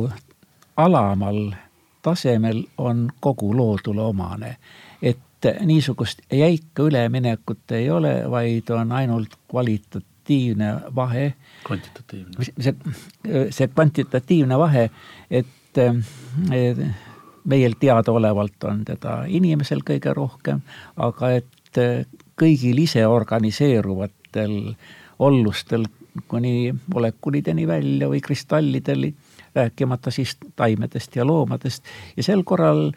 [0.76, 1.54] alamal
[2.02, 4.56] tasemel on kogu loodule omane.
[5.02, 5.18] et
[5.60, 11.34] niisugust jäika üleminekut ei ole, vaid on ainult kvalitatiivne vahe.
[11.64, 12.44] kvantitatiivne.
[12.60, 12.74] see,
[13.50, 14.90] see kvantitatiivne vahe,
[15.30, 15.80] et
[17.44, 20.62] meil teadaolevalt on teda inimesel kõige rohkem,
[20.96, 21.80] aga et
[22.38, 24.54] kõigil ise organiseeruvatel
[25.18, 25.86] ollustel
[26.28, 29.14] kuni molekulideni välja või kristallideni,
[29.54, 31.84] rääkimata siis taimedest ja loomadest
[32.16, 32.88] ja sel korral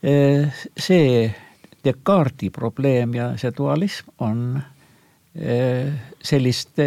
[0.00, 1.30] see
[1.84, 4.44] Descartesi probleem ja see dualism on
[6.22, 6.86] selliste,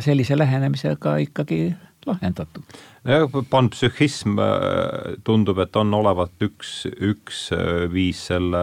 [0.00, 1.74] sellise lähenemisega ikkagi
[2.06, 2.62] lahendatud.
[3.04, 4.38] nojah, panpsühhism
[5.24, 7.48] tundub, et on olevat üks, üks
[7.92, 8.62] viis selle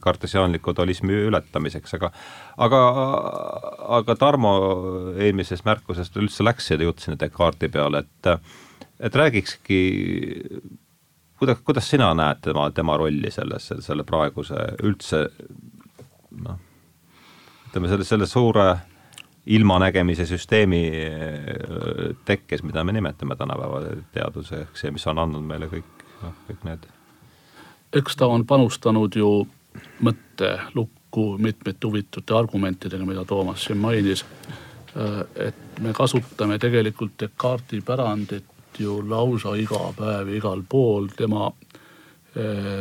[0.00, 2.10] kartesiaanliku dualismi ületamiseks, aga
[2.60, 2.80] aga,
[4.00, 4.52] aga Tarmo
[5.16, 8.34] eelmisest märkusest üldse läks ja jutt sinna Descartesi peale, et
[9.00, 9.80] et räägikski,
[11.40, 15.24] kuidas, kuidas sina näed tema, tema rolli selles, selle praeguse üldse
[16.44, 16.60] noh,
[17.70, 18.68] ütleme selle, selle suure
[19.50, 20.84] ilmanägemise süsteemi
[22.28, 26.88] tekkes, mida me nimetame tänapäeva teaduseks ja mis on andnud meile kõik, noh, kõik need
[27.92, 29.30] eks ta on panustanud ju
[30.04, 34.24] mõttelukku mitmete huvitavate argumentidega, mida Toomas siin mainis.
[35.36, 38.44] et me kasutame tegelikult Descartesi pärandit
[38.78, 41.50] ju lausa iga päev, igal pool, tema,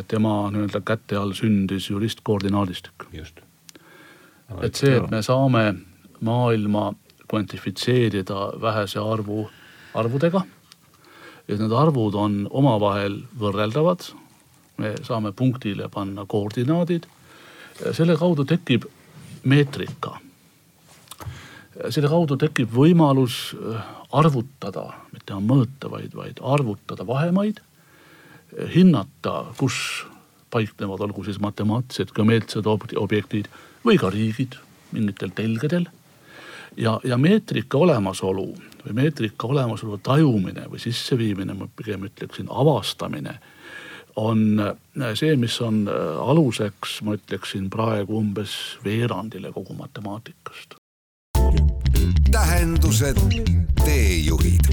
[0.08, 3.08] tema nii-öelda käte all sündis juristkoordinaadistik.
[3.14, 3.40] just.
[4.62, 5.74] et see, et me saame
[6.22, 6.94] maailma
[7.30, 9.50] kvantifitseerida vähese arvu
[9.94, 10.42] arvudega.
[11.48, 14.12] et need arvud on omavahel võrreldavad,
[14.78, 17.08] me saame punktile panna koordinaadid.
[17.92, 18.86] selle kaudu tekib
[19.44, 20.20] meetrika.
[21.90, 23.82] Selle kaudu tekib võimalus äh,
[24.16, 27.62] arvutada, mitte mõõta, vaid, vaid arvutada vahemaid.
[28.74, 30.06] hinnata, kus
[30.50, 32.66] paiknevad, olgu siis matemaatilised, geomeetrilised
[32.98, 33.46] objektid
[33.86, 34.58] või ka riigid
[34.92, 35.86] mingitel telgedel.
[36.78, 38.48] ja, ja meetrika olemasolu
[38.86, 43.40] või meetrika olemasolu tajumine või sisseviimine, ma pigem ütleksin avastamine
[44.16, 50.79] on äh, see, mis on äh, aluseks, ma ütleksin praegu umbes veerandile kogu matemaatikast.
[52.60, 53.20] Tähendused,
[53.86, 54.66] teejuhid.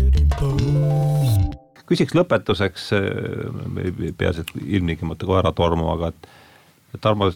[1.87, 7.29] küsiks lõpetuseks, ei pea sealt ilmtingimata kohe ära tormama, aga et Tarmo,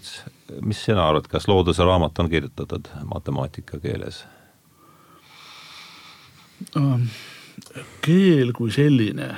[0.67, 4.25] mis sina arvad, kas looduse raamat on kirjutatud matemaatika keeles?
[6.75, 7.07] Ähm,
[8.03, 9.31] keel kui selline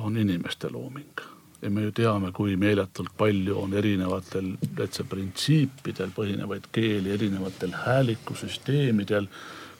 [0.00, 1.26] on inimeste looming
[1.60, 9.28] ja me ju teame, kui meeletult palju on erinevatel täitsa printsiipidel põhinevaid keeli, erinevatel häälikusüsteemidel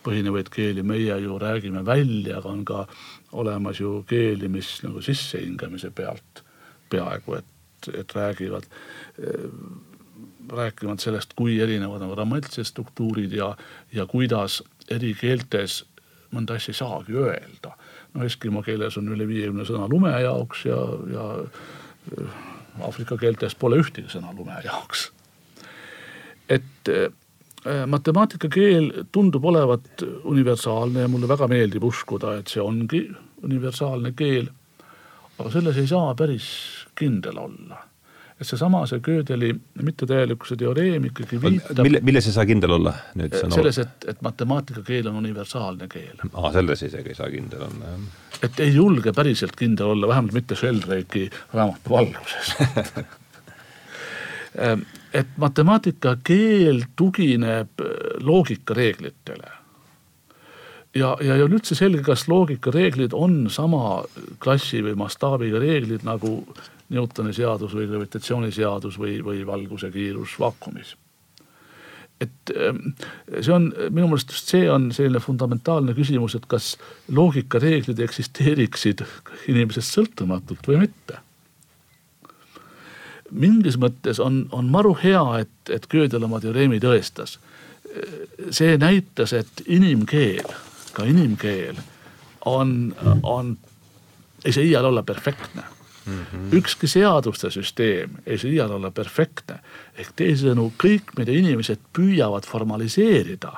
[0.08, 2.86] põhinevaid keeli, meie ju räägime välja, aga on ka
[3.32, 6.42] olemas ju keeli, mis nagu sissehingamise pealt
[6.90, 8.66] peaaegu et, et räägivad
[10.48, 13.52] rääkimata sellest, kui erinevad on grammatilised struktuurid ja,
[13.92, 15.82] ja kuidas eri keeltes
[16.32, 17.74] mõnda asja ei saagi öelda
[18.14, 20.78] no Eskimo keeles on üle viiekümne sõna lume jaoks ja,
[21.12, 22.42] ja äh,
[22.84, 25.08] Aafrika keeltes pole ühtegi sõna lume jaoks.
[26.48, 27.08] et äh,
[27.86, 33.02] matemaatikakeel tundub olevat universaalne ja mulle väga meeldib uskuda, et see ongi
[33.42, 34.48] universaalne keel.
[35.38, 36.46] aga selles ei saa päris
[36.98, 37.82] kindel olla
[38.38, 39.50] et seesama, see Gödeli
[39.82, 41.80] mittetäielikkuse teoreem ikkagi viitab.
[41.82, 43.34] mille, milles ei saa kindel olla nüüd?
[43.54, 46.22] selles, et, et matemaatikakeel on universaalne keel.
[46.32, 48.36] aa, selles isegi ei saa kindel olla, jah.
[48.46, 52.54] et ei julge päriselt kindel olla, vähemalt mitte Sheldrake'i raamatu valguses
[55.14, 57.80] et matemaatikakeel tugineb
[58.20, 59.58] loogikareeglitele
[60.94, 64.02] ja, ja ei ole üldse selge, kas loogikareeglid on sama
[64.42, 66.40] klassi või mastaabiga reeglid nagu
[66.88, 70.96] Newtoni seadus või gravitatsiooniseadus või, või valguse kiirus vaakumis.
[72.20, 72.78] et ehm,
[73.40, 76.76] see on minu meelest just see on selline fundamentaalne küsimus, et kas
[77.12, 79.04] loogikareeglid eksisteeriksid
[79.48, 81.20] inimesest sõltumatult või mitte
[83.30, 87.38] mingis mõttes on, on maru hea, et, et Gödel oma teoreemi tõestas.
[88.50, 90.52] see näitas, et inimkeel,
[90.92, 91.76] ka inimkeel
[92.46, 93.56] on, on,
[94.44, 95.64] ei saa iial olla perfektne
[96.08, 96.56] Mm -hmm.
[96.56, 99.58] ükski seaduste süsteem ei saa iial olla perfektne.
[99.94, 103.52] ehk teisisõnu, kõik, mida inimesed püüavad formaliseerida,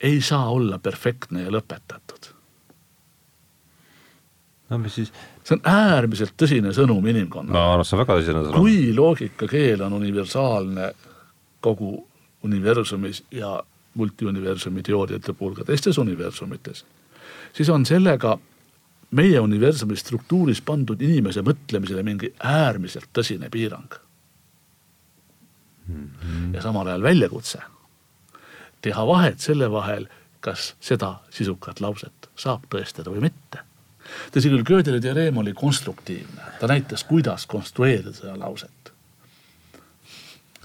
[0.00, 2.32] ei saa olla perfektne ja lõpetatud.
[4.70, 5.12] no mis siis?
[5.42, 7.58] See on äärmiselt tõsine sõnum inimkonnale.
[7.58, 8.60] no arvan, see on väga tõsine sõnum.
[8.60, 10.92] kui loogikakeel on universaalne
[11.60, 11.92] kogu
[12.42, 13.56] universumis ja
[13.94, 16.84] multiuniversumi teooriate puhul ka teistes universumites,
[17.52, 18.38] siis on sellega
[19.10, 23.98] meie universumi struktuuris pandud inimese mõtlemisele mingi äärmiselt tõsine piirang
[25.86, 26.08] mm.
[26.08, 26.54] -hmm.
[26.54, 27.60] ja samal ajal väljakutse
[28.82, 30.08] teha vahet selle vahel,
[30.40, 33.62] kas seda sisukat lauset saab tõestada või mitte.
[34.34, 38.92] Tõsi küll, Gödeli teoreem oli konstruktiivne, ta näitas, kuidas konstrueerida seda lauset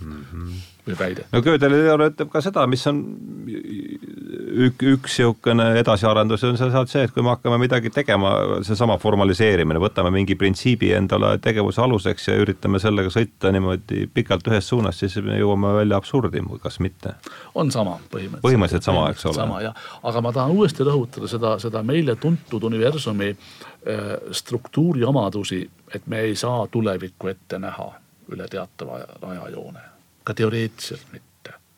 [0.01, 0.25] mm.
[0.33, 0.51] -hmm.
[0.87, 1.25] või väide.
[1.31, 3.03] no teooria ütleb ka seda, mis on
[3.47, 8.33] ük, üks niisugune edasiarendus on sealt see, et kui me hakkame midagi tegema,
[8.65, 14.69] seesama formaliseerimine, võtame mingi printsiibi endale tegevuse aluseks ja üritame sellega sõita niimoodi pikalt ühes
[14.69, 17.15] suunas, siis me jõuame välja absurdi, kas mitte.
[17.55, 18.45] on sama põhimõtteliselt.
[18.45, 19.39] põhimõtteliselt sama, eks ole.
[19.41, 25.63] sama jah, aga ma tahan uuesti rõhutada seda, seda meile tuntud universumi äh, struktuuri omadusi,
[25.93, 27.93] et me ei saa tulevikku ette näha
[28.33, 29.81] üle teatava rajajoone,
[30.23, 31.27] ka teoreetiliselt mitte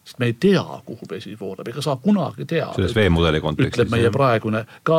[0.09, 2.73] sest me ei tea, kuhu vesi voolab, ega saa kunagi teada.
[2.73, 3.75] selles veemudeli kontekstis.
[3.75, 4.97] ütleb meie praegune, ka,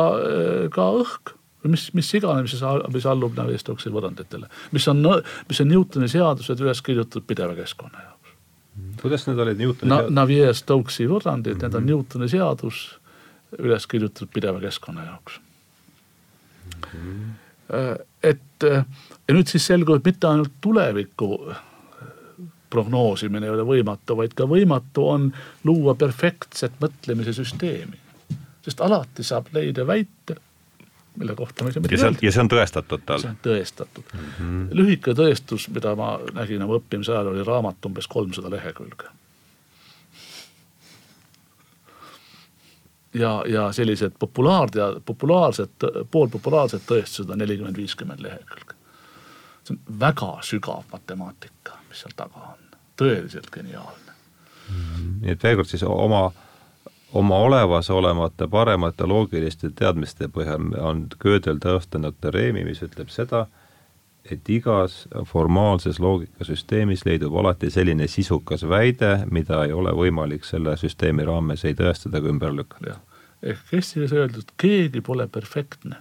[0.71, 1.33] ka õhk
[1.63, 5.03] mis, mis iganes, mis, mis allub Navier-Stokesi võrranditele, mis on,
[5.49, 8.33] mis on Newtoni seadused üles kirjutatud pideva keskkonna jaoks.
[9.01, 10.01] kuidas need olid Newtoni Na?
[10.21, 11.67] Navier-Stokesi võrrandid mm, -hmm.
[11.67, 11.91] need on mhm.
[11.91, 12.81] Newtoni seadus
[13.59, 16.81] üles kirjutatud pideva keskkonna jaoks mm.
[16.81, 17.31] -hmm.
[18.23, 18.65] Et
[19.27, 21.37] ja nüüd siis selgub, et mitte ainult tuleviku
[22.71, 25.27] prognoosimine ei ole võimatu, vaid ka võimatu on
[25.67, 27.99] luua perfektset mõtlemise süsteemi.
[28.61, 30.35] sest alati saab leida väite,
[31.17, 32.19] mille kohta me ei saa midagi öelda.
[32.21, 33.23] ja see on tõestatud tal?
[33.23, 34.27] see on tõestatud mm.
[34.37, 34.67] -hmm.
[34.79, 39.11] lühike tõestus, mida ma nägin oma õppimise ajal, oli raamat umbes kolmsada lehekülge.
[43.13, 44.11] Ja, ja sellised
[44.75, 48.75] ja populaarsed, poolpopulaarsed tõestused on nelikümmend, viiskümmend lehekülge.
[49.63, 54.13] see on väga sügav matemaatika, mis seal taga on tõeliselt geniaalne
[54.69, 55.19] mm,.
[55.21, 56.31] nii et veel kord siis oma,
[57.13, 63.45] oma olemasolevate paremate loogiliste teadmiste põhjal on Gödel tõestanud teoreemi, mis ütleb seda,
[64.31, 71.25] et igas formaalses loogikasüsteemis leidub alati selline sisukas väide, mida ei ole võimalik selle süsteemi
[71.25, 72.99] raames ei tõestada ega ümber lükata.
[73.41, 75.97] ehk eesti keeles öeldud, keegi pole perfektne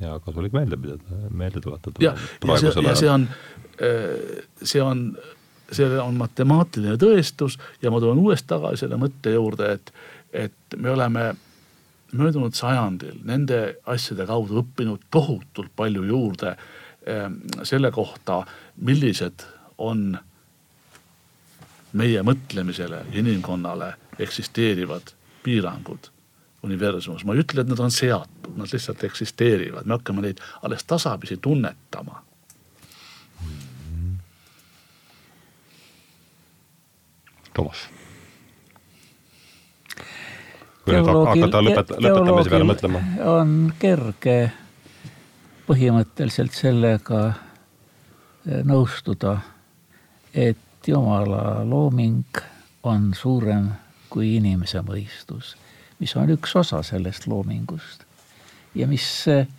[0.00, 1.96] ja kasulik meelde pidada, meelde tuletada.
[2.00, 2.12] ja,
[2.46, 3.28] ja see, ja see on,
[3.80, 5.08] äh, see on
[5.72, 9.92] see on matemaatiline tõestus ja ma tulen uuesti tagasi selle mõtte juurde, et,
[10.46, 11.32] et me oleme
[12.20, 16.54] möödunud sajandil nende asjade kaudu õppinud tohutult palju juurde
[17.06, 17.28] eh,
[17.64, 18.42] selle kohta,
[18.76, 19.46] millised
[19.78, 20.12] on
[21.96, 26.10] meie mõtlemisele, inimkonnale eksisteerivad piirangud
[26.66, 27.24] universumis.
[27.24, 31.36] ma ei ütle, et nad on seatud, nad lihtsalt eksisteerivad, me hakkame neid alles tasapisi
[31.36, 32.22] tunnetama
[37.56, 37.95] Toomas.
[40.86, 43.02] Kui nüüd hakata lõpet-, lõpetamise peale mõtlema.
[43.32, 44.36] on kerge
[45.66, 47.22] põhimõtteliselt sellega
[48.46, 49.40] eh, nõustuda,
[50.34, 52.38] et Jumala looming
[52.86, 53.72] on suurem
[54.12, 55.56] kui inimese mõistus,
[55.98, 58.06] mis on üks osa sellest loomingust
[58.78, 59.50] ja mis eh,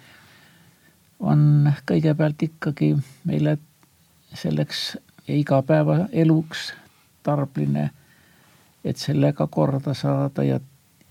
[1.19, 2.93] on kõigepealt ikkagi
[3.27, 3.57] meile
[4.37, 4.93] selleks
[5.27, 6.71] igapäevaeluks
[7.27, 7.89] tarbline
[8.87, 10.59] et sellega korda saada ja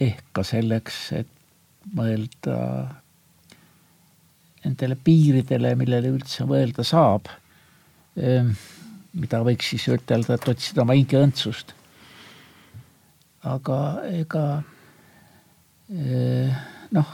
[0.03, 1.31] ehk ka selleks, et
[1.97, 2.57] mõelda
[4.67, 7.31] nendele piiridele, millele üldse mõelda saab,
[8.19, 8.53] ehm,
[9.17, 11.75] mida võiks siis ütelda, et otsida oma hinge õndsust.
[13.47, 14.65] aga ega
[15.87, 16.55] eh,
[16.91, 17.11] noh,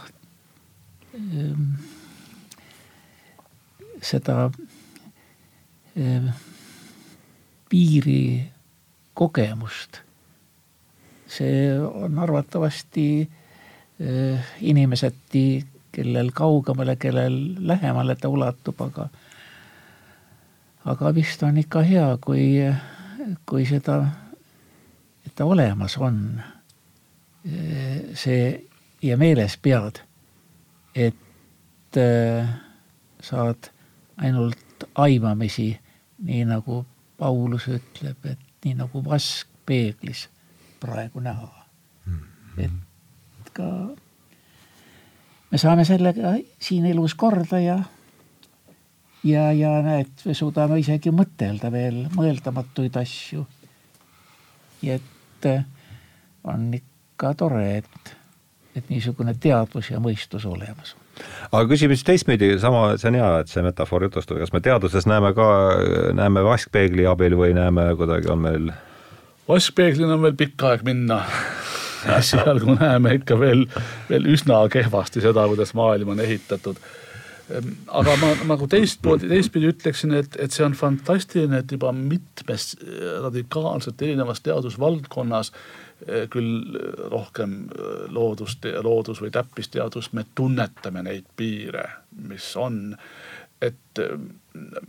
[1.12, 1.66] ehm,
[4.00, 4.46] seda
[5.92, 6.30] ehm,
[7.68, 8.48] piiri
[9.12, 10.00] kogemust,
[11.36, 13.30] see on arvatavasti
[14.00, 19.08] eh, inimeseti kellel kaugemale, kellel lähemale ta ulatub, aga
[20.84, 22.46] aga vist on ikka hea, kui,
[23.46, 24.00] kui seda,
[25.26, 26.42] et ta olemas on.
[28.14, 28.42] see
[29.02, 29.98] ja meeles pead,
[30.94, 32.48] et äh,
[33.20, 33.70] saad
[34.16, 35.72] ainult aimamisi,
[36.22, 36.84] nii nagu
[37.18, 40.28] Paulus ütleb, et nii nagu vask peeglis
[40.82, 41.48] praegu näha.
[42.06, 42.78] Mm-hmm.
[43.40, 43.66] et ka
[45.50, 47.76] me saame sellega siin elus korda ja,
[49.24, 53.46] ja, ja näed, me suudame isegi mõtelda veel mõeldamatuid asju.
[54.82, 55.64] et äh,
[56.44, 58.16] on ikka tore, et,
[58.74, 61.02] et niisugune teadvus ja mõistus olemas on
[61.52, 65.06] aga küsime siis teistpidi, sama, see on hea, et see metafoor jutustab, kas me teaduses
[65.08, 65.48] näeme ka,
[66.16, 68.72] näeme vaskpeegli abil või näeme kuidagi, on meil
[69.48, 71.22] vaskpeeglina on veel pikk aeg minna
[72.18, 73.64] esialgu näeme ikka veel,
[74.10, 76.80] veel üsna kehvasti seda, kuidas maailm on ehitatud.
[77.50, 82.72] Ehm, aga ma nagu teistmoodi, teistpidi ütleksin, et, et see on fantastiline, et juba mitmes
[83.22, 86.78] radikaalselt erinevas teadusvaldkonnas eh, küll
[87.12, 91.88] rohkem eh, loodust, loodus või täppisteadus, me tunnetame neid piire,
[92.28, 92.96] mis on.
[93.62, 93.98] et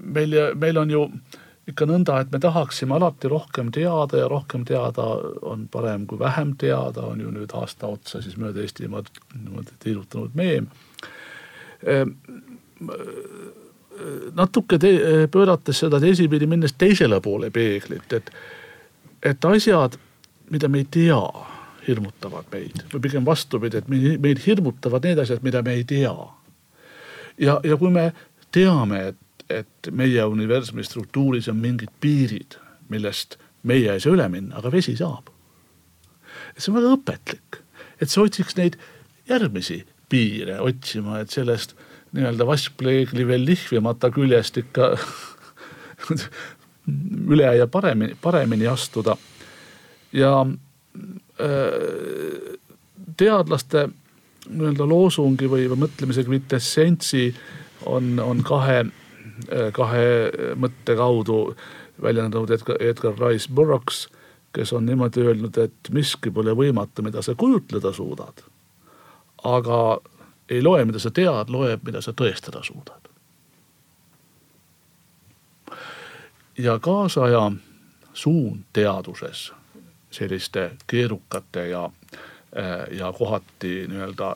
[0.01, 4.66] meil, meil on ju äh, ikka nõnda, et me tahaksime alati rohkem teada ja rohkem
[4.68, 5.05] teada
[5.47, 9.07] on parem kui vähem teada, on ju nüüd aasta otsa siis mööda Eestimaad
[9.38, 10.68] niimoodi tiirutanud meem.
[11.88, 12.18] Ehm,
[14.36, 14.91] natuke te,
[15.32, 18.32] pöörates seda teisipidi, minnes teisele poole peeglit, et,
[19.24, 19.95] et asjad,
[20.51, 21.22] mida me ei tea,
[21.88, 26.14] hirmutavad meid või pigem vastupidi, et meid hirmutavad need asjad, mida me ei tea.
[27.38, 28.11] ja, ja kui me
[28.51, 32.58] teame, et et meie universumi struktuuris on mingid piirid,
[32.89, 35.30] millest meie ei saa üle minna, aga vesi saab.
[36.58, 37.62] see on väga õpetlik,
[38.02, 38.78] et sa otsiks neid
[39.30, 41.76] järgmisi piire otsima, et sellest
[42.14, 44.91] nii-öelda vaskpleegli veel lihvimata küljest ikka
[47.34, 49.18] üle ja paremini, paremini astuda.
[50.14, 50.50] ja äh,
[53.18, 53.89] teadlaste
[54.50, 57.34] nii-öelda loosungi või, või mõtlemise kvintessentsi
[57.89, 58.84] on, on kahe
[59.73, 60.05] kahe
[60.55, 61.55] mõtte kaudu
[62.01, 64.07] väljendanud Edgar, Edgar Rice Burroughs,
[64.53, 68.43] kes on niimoodi öelnud, et miski pole võimatu, mida sa kujutleda suudad.
[69.43, 69.99] aga
[70.49, 73.03] ei loe, mida sa tead, loeb, mida sa tõestada suudad.
[76.57, 77.51] ja kaasaja
[78.13, 79.51] suund teaduses
[80.11, 81.89] selliste keerukate ja,
[82.57, 84.36] äh, ja kohati nii-öelda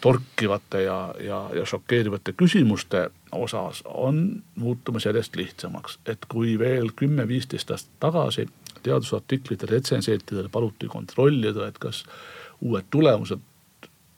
[0.00, 7.70] torkivate ja, ja, ja šokeerivate küsimuste osas on muutumas järjest lihtsamaks, et kui veel kümme-viisteist
[7.74, 8.46] aastat tagasi
[8.84, 12.04] teadusartiklite retsenseentidel paluti kontrollida, et kas
[12.60, 13.40] uued tulemused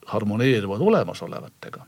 [0.06, 1.86] harmoneeruvad olemasolevatega,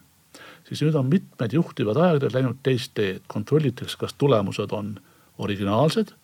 [0.68, 4.96] siis nüüd on mitmed juhtivad ajakirjad läinud teist teed, kontrollitakse, kas tulemused on
[5.38, 6.14] originaalsed,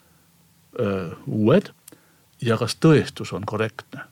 [1.26, 1.70] uued
[2.42, 4.08] ja kas tõestus on korrektne.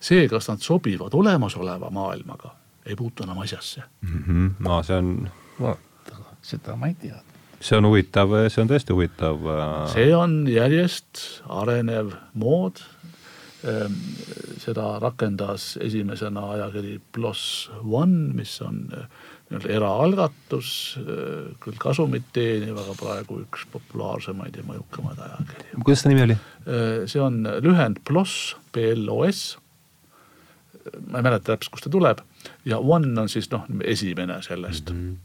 [0.00, 2.54] See, kas nad sobivad olemasoleva maailmaga,
[2.86, 4.24] ei puutu enam asjasse mm.
[4.26, 4.50] -hmm.
[4.66, 5.30] no see on
[5.60, 7.36] vaata, seda ma ei teadnud.
[7.60, 9.44] see on huvitav, see on tõesti huvitav.
[9.56, 12.80] Äh, see on järjest arenev mood.
[13.60, 13.92] Ähm,
[14.56, 17.42] seda rakendas esimesena ajakiri PLOS
[17.84, 19.04] One, mis on äh,
[19.50, 25.82] nii-öelda eraalgatus, äh, küll kasumit teeniv, aga praegu üks populaarsemaid ja mõjukamaid ajakirju.
[25.84, 26.38] kuidas ta nimi oli?
[27.04, 29.59] see on lühend PLOS, P-L-O-S.
[31.06, 32.22] Ma ei mäleta täpselt, kust ta tuleb
[32.64, 35.02] ja One on siis noh, esimene sellest mm.
[35.02, 35.18] -hmm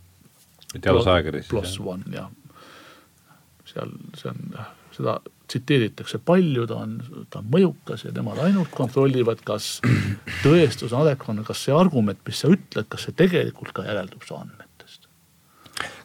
[0.81, 1.47] teadusajakirjas.
[1.47, 2.29] pluss one jah.
[3.65, 4.43] seal, see on,
[4.95, 5.17] seda
[5.49, 6.99] tsiteeritakse palju, ta on,
[7.29, 9.75] ta on mõjukas ja nemad ainult kontrollivad, kas
[10.43, 14.37] tõestus on adekvaatne, kas see argument, mis sa ütled, kas see tegelikult ka järeldub su
[14.37, 15.05] andmetest.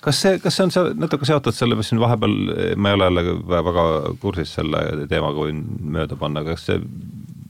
[0.04, 2.36] kas see, kas see on see natuke seotud selle, mis siin vahepeal,
[2.76, 3.86] ma ei ole jälle väga
[4.20, 5.64] kursis selle teemaga, võin
[5.96, 6.80] mööda panna, kas see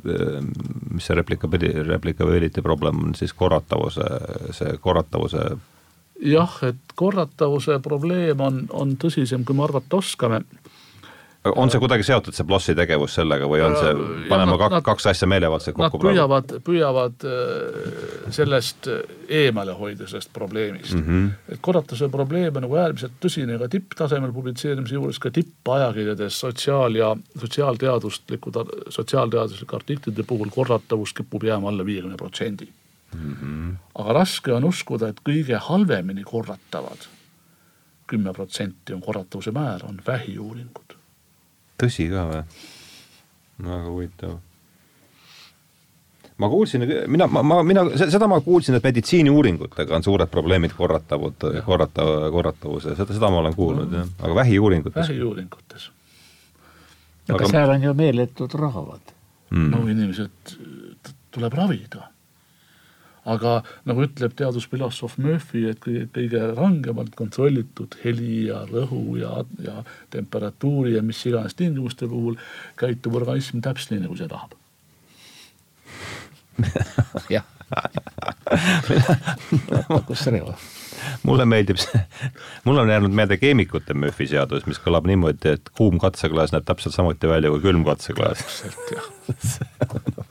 [0.04, 4.06] mis see replikability, replikability problem on siis korratavuse,
[4.56, 5.44] see korratavuse
[6.20, 10.42] jah, et korratavuse probleem on, on tõsisem, kui me arvata oskame.
[11.44, 13.92] On see kuidagi seotud, see Plossi tegevus sellega või on see,
[14.28, 16.18] paneme nad- kaks, kaks asja meelevaldselt kokku praegu?
[16.18, 18.88] püüavad, püüavad äh, sellest
[19.28, 21.00] eemale hoida, sellest probleemist mm.
[21.00, 21.22] Mhm.
[21.26, 21.54] -hmm.
[21.54, 27.16] et korratuse probleem on nagu äärmiselt tõsine ka tipptasemel publitseerimise juures, ka tippajakirjades sotsiaal- ja
[27.38, 32.68] sotsiaalteaduslikud, sotsiaalteaduslike artiklite puhul korratavus kipub jääma alla viiekümne protsendi.
[33.94, 37.08] aga raske on uskuda, et kõige halvemini korratavad
[38.10, 40.89] kümme protsenti on korratavuse määr, on vähiuuringud.
[41.80, 42.44] Tõsi ka või?
[43.60, 44.38] väga huvitav.
[46.40, 51.48] ma kuulsin, mina, ma, ma, mina, seda ma kuulsin, et meditsiiniuuringutega on suured probleemid korratavud,
[51.66, 55.90] korratav, korratavuse, seda, seda ma olen kuulnud jah, aga vähiuuringutes vähiuuringutes
[57.30, 59.12] aga Aga- seal on ju meeletud rahavad.
[59.50, 59.70] mm.
[59.70, 60.56] no inimesed
[61.30, 62.08] tuleb ravida.
[63.28, 69.32] Aga nagu ütleb teadusfilosoof Murphy, et kõige, rangemalt kontrollitud heli ja rõhu ja,
[69.64, 69.76] ja
[70.14, 72.34] temperatuuri ja mis iganes tingimuste puhul
[72.80, 74.52] käitub organism täpselt nii, nagu see tahab.
[77.36, 77.46] jah.
[80.08, 80.54] kus reva.
[81.22, 82.00] mulle meeldib see,
[82.64, 86.94] mulle on jäänud meelde keemikute Murphy seadus, mis kõlab niimoodi, et kuum katseklaas näeb täpselt
[86.96, 88.42] samuti välja kui külm katseklaas.
[88.42, 89.06] täpselt jah.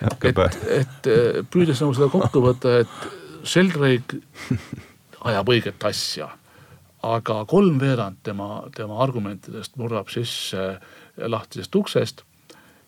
[0.00, 0.38] et,
[0.80, 4.20] et eh, püüdes nagu seda kokku võtta, et Sheldrake
[5.30, 6.28] ajab õiget asja,
[7.06, 10.70] aga kolmveerand tema, tema argumentidest murrab sisse
[11.18, 12.24] lahtisest uksest.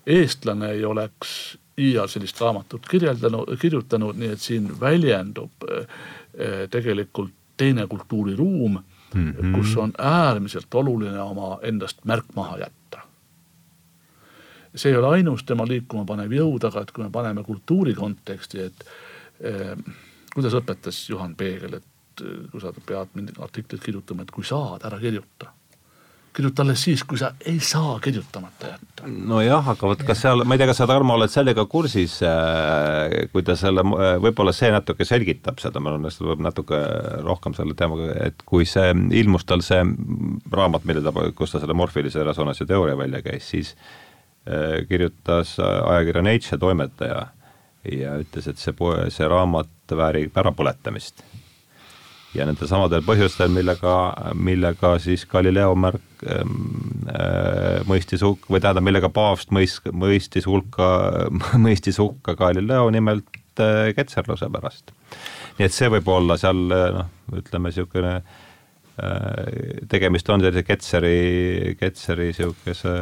[0.06, 7.86] eestlane ei oleks iial sellist raamatut kirjeldanud, kirjutanud, nii et siin väljendub eh, tegelikult teine
[7.86, 8.78] kultuuriruum
[9.14, 9.56] mm, -hmm.
[9.56, 12.79] kus on äärmiselt oluline oma endast märk maha jätta
[14.74, 18.66] see ei ole ainus tema liikuma panev jõud, aga et kui me paneme kultuuri konteksti,
[18.66, 18.84] et
[19.40, 19.72] eh,
[20.34, 24.86] kuidas õpetas Juhan Peegel, et eh, kui sa pead mingit artiklit kirjutama, et kui saad,
[24.86, 25.56] ära kirjuta.
[26.30, 29.08] kirjuta alles siis, kui sa ei saa kirjutamata jätta.
[29.10, 32.20] nojah, aga vot kas seal, ma ei tea, kas sa, Tarmo, oled sellega kursis,
[33.32, 33.82] kui ta selle,
[34.22, 36.78] võib-olla see natuke selgitab seda, mul õnnestub võib natuke
[37.26, 39.82] rohkem selle teemaga, et kui see ilmus tal see
[40.54, 43.74] raamat, mille ta, kus ta selle morfilise resonantsi teooria välja käis, siis
[44.88, 47.26] kirjutas ajakirja Nature toimetaja
[47.84, 48.74] ja ütles, et see,
[49.12, 51.22] see raamat väärib ärapõletamist
[52.34, 53.94] ja nendel samadel põhjustel, millega,
[54.38, 56.44] millega siis Galileo märk äh,
[57.88, 60.90] mõistis hukka või tähendab, millega paavst mõis-, mõistis hulka,
[61.66, 64.94] mõistis hukka Galileo nimelt äh, ketserluse pärast.
[65.58, 67.10] nii et see võib olla seal noh,
[67.40, 68.38] ütleme niisugune äh,
[69.88, 72.92] tegemist on sellise Ketseri, Ketseri niisuguse,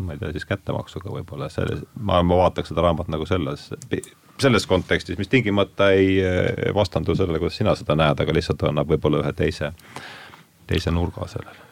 [0.00, 3.68] ma ei tea, siis kättemaksuga võib-olla, selles, ma, ma vaataks seda raamat nagu selles
[4.40, 6.18] selles kontekstis, mis tingimata ei
[6.74, 9.70] vastandu sellele, kuidas sina seda näed, aga lihtsalt annab võib-olla ühe teise,
[10.66, 11.62] teise nurga sellele.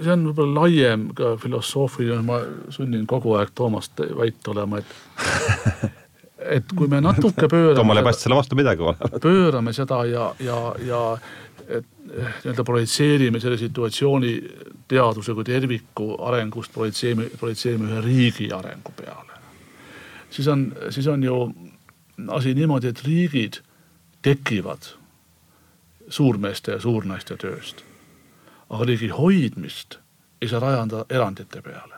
[0.00, 2.40] see on võib-olla laiem ka filosoofiline, ma
[2.72, 5.90] sunnin kogu aeg Toomast vait olema, et
[6.40, 9.20] et kui me natuke pöörame Toomale ei paista selle vastu midagi olevat.
[9.28, 11.02] pöörame seda ja, ja, ja
[11.68, 14.32] et nii-öelda projitseerime selle situatsiooni
[14.90, 19.30] teaduse kui terviku arengust, projitseerime, projitseerime ühe riigi arengu peale
[20.30, 21.54] siis on, siis on ju
[22.28, 23.60] asi niimoodi, et riigid
[24.22, 24.82] tekivad
[26.08, 27.84] suurmeeste ja suurnaiste tööst.
[28.70, 29.98] aga riigi hoidmist
[30.42, 31.96] ei saa rajada erandite peale.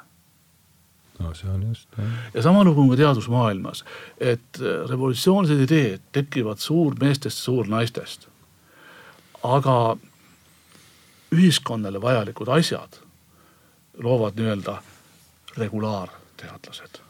[1.19, 1.89] No see on just.
[2.35, 3.85] ja sama lugu on ka teadusmaailmas,
[4.21, 4.61] et
[4.91, 8.29] revolutsioonilised ideed tekivad suurmeestest, suurnaistest.
[9.43, 9.97] aga
[11.33, 13.01] ühiskonnale vajalikud asjad
[14.03, 14.77] loovad nii-öelda
[15.57, 17.03] regulaarteadlased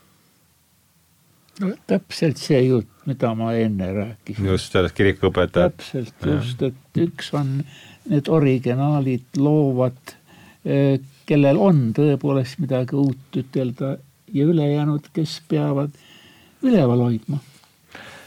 [1.61, 4.47] no täpselt see jutt, mida ma enne rääkisin.
[4.47, 5.77] just sellest kirikuõpetajat.
[5.79, 7.61] täpselt just, et üks on
[8.11, 10.15] need originaalid, loovad,
[11.33, 13.97] kellel on tõepoolest midagi uut ütelda
[14.33, 15.95] ja ülejäänud, kes peavad
[16.63, 17.41] üleval hoidma.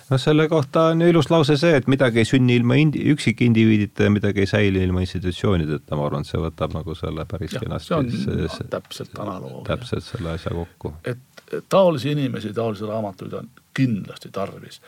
[0.09, 4.09] no selle kohta on ju ilus lause see, et midagi ei sünni ilma indi, üksikindiviidita
[4.09, 7.87] ja midagi ei säili ilma institutsioonideta, ma arvan, et see võtab nagu selle päris kenasti.
[7.87, 8.11] see on
[8.57, 9.65] see, täpselt analoogia.
[9.71, 10.93] täpselt selle asja kokku.
[11.05, 14.81] et taolisi inimesi, taolisi raamatuid on kindlasti tarvis.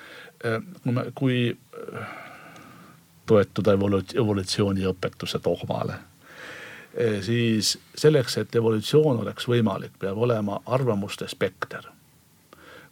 [0.83, 1.39] kui me, kui
[3.27, 3.73] toetuda
[4.15, 5.97] evolutsiooniõpetuse dogmale,
[7.21, 11.89] siis selleks, et evolutsioon oleks võimalik, peab olema arvamuste spekter.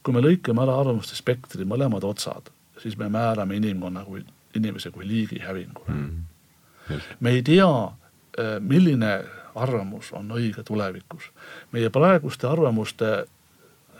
[0.03, 4.21] kui me lõikame ära arvamuste spektri mõlemad otsad, siis me määrame inimkonna kui,
[4.55, 6.99] inimese kui liigi hävingule mm..
[7.19, 7.71] me ei tea,
[8.59, 9.23] milline
[9.55, 11.31] arvamus on õige tulevikus.
[11.71, 13.25] meie praeguste arvamuste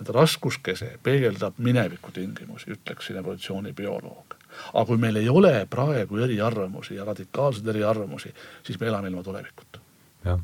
[0.08, 4.36] raskuskese peegeldab mineviku tingimusi, ütleksin evolutsioonibioloog.
[4.74, 8.34] aga kui meil ei ole praegu eriarvamusi ja radikaalseid eriarvamusi,
[8.64, 9.80] siis me elame ilma tulevikuta.
[10.26, 10.44] Jah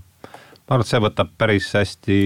[0.71, 2.17] ma arvan, et see võtab päris hästi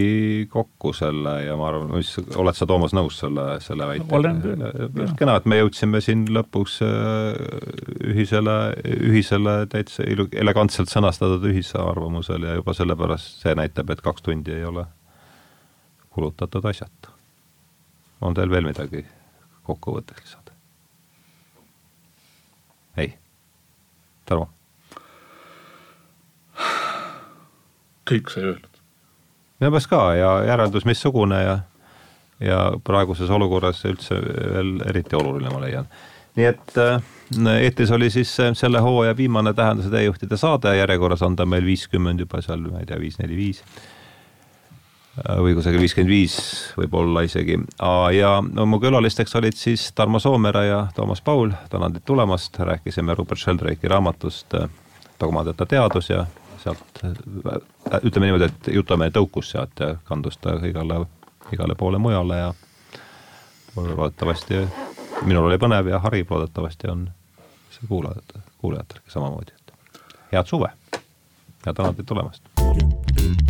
[0.54, 5.08] kokku selle ja ma arvan, mis, oled sa, Toomas, nõus selle, selle väitega?
[5.18, 7.40] kena, et me jõudsime siin lõpuks äh,
[8.12, 8.58] ühisele,
[9.10, 14.86] ühisele täitsa elegantselt sõnastatud ühisarvamusele ja juba sellepärast see näitab, et kaks tundi ei ole
[16.14, 17.16] kulutatud asjata.
[18.22, 19.02] on teil veel midagi
[19.66, 20.54] kokkuvõtteks lisada?
[23.02, 23.16] ei?
[24.26, 24.52] Tarmo?
[28.10, 28.82] Kõik sai öeldud.
[29.60, 31.60] minu meelest ka ja järeldus missugune ja
[32.40, 35.88] ja praeguses olukorras üldse veel eriti oluline, ma leian.
[36.36, 37.02] nii et äh,
[37.62, 42.42] eetris oli siis selle hooaja viimane Tähenduse teejuhtide saade, järjekorras on ta meil viiskümmend juba
[42.44, 43.62] seal, ma ei tea, viis, neli, viis
[45.24, 46.38] äh, või kusagil viiskümmend viis
[46.76, 47.60] võib-olla isegi.
[48.20, 53.16] ja no mu külalisteks olid siis Tarmo Soomere ja Toomas Paul, tänan teid tulemast, rääkisime
[53.16, 54.68] Rupert Sheldrake'i raamatust äh,
[55.20, 56.26] Dogmadeta teadus ja
[56.66, 57.02] sealt
[58.04, 61.04] ütleme niimoodi, et Jutumehe tõukus sealt ja kandus ta igale,
[61.54, 62.54] igale poole mujale ja
[63.76, 64.64] loodetavasti
[65.26, 67.06] minul oli põnev ja hariv, loodetavasti on
[67.70, 70.02] see kuulajad, kuulajatelgi samamoodi, et
[70.32, 70.72] head suve
[71.66, 72.44] ja tänan teid tulemast.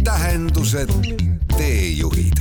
[0.03, 0.89] tähendused,
[1.57, 2.37] teejuhid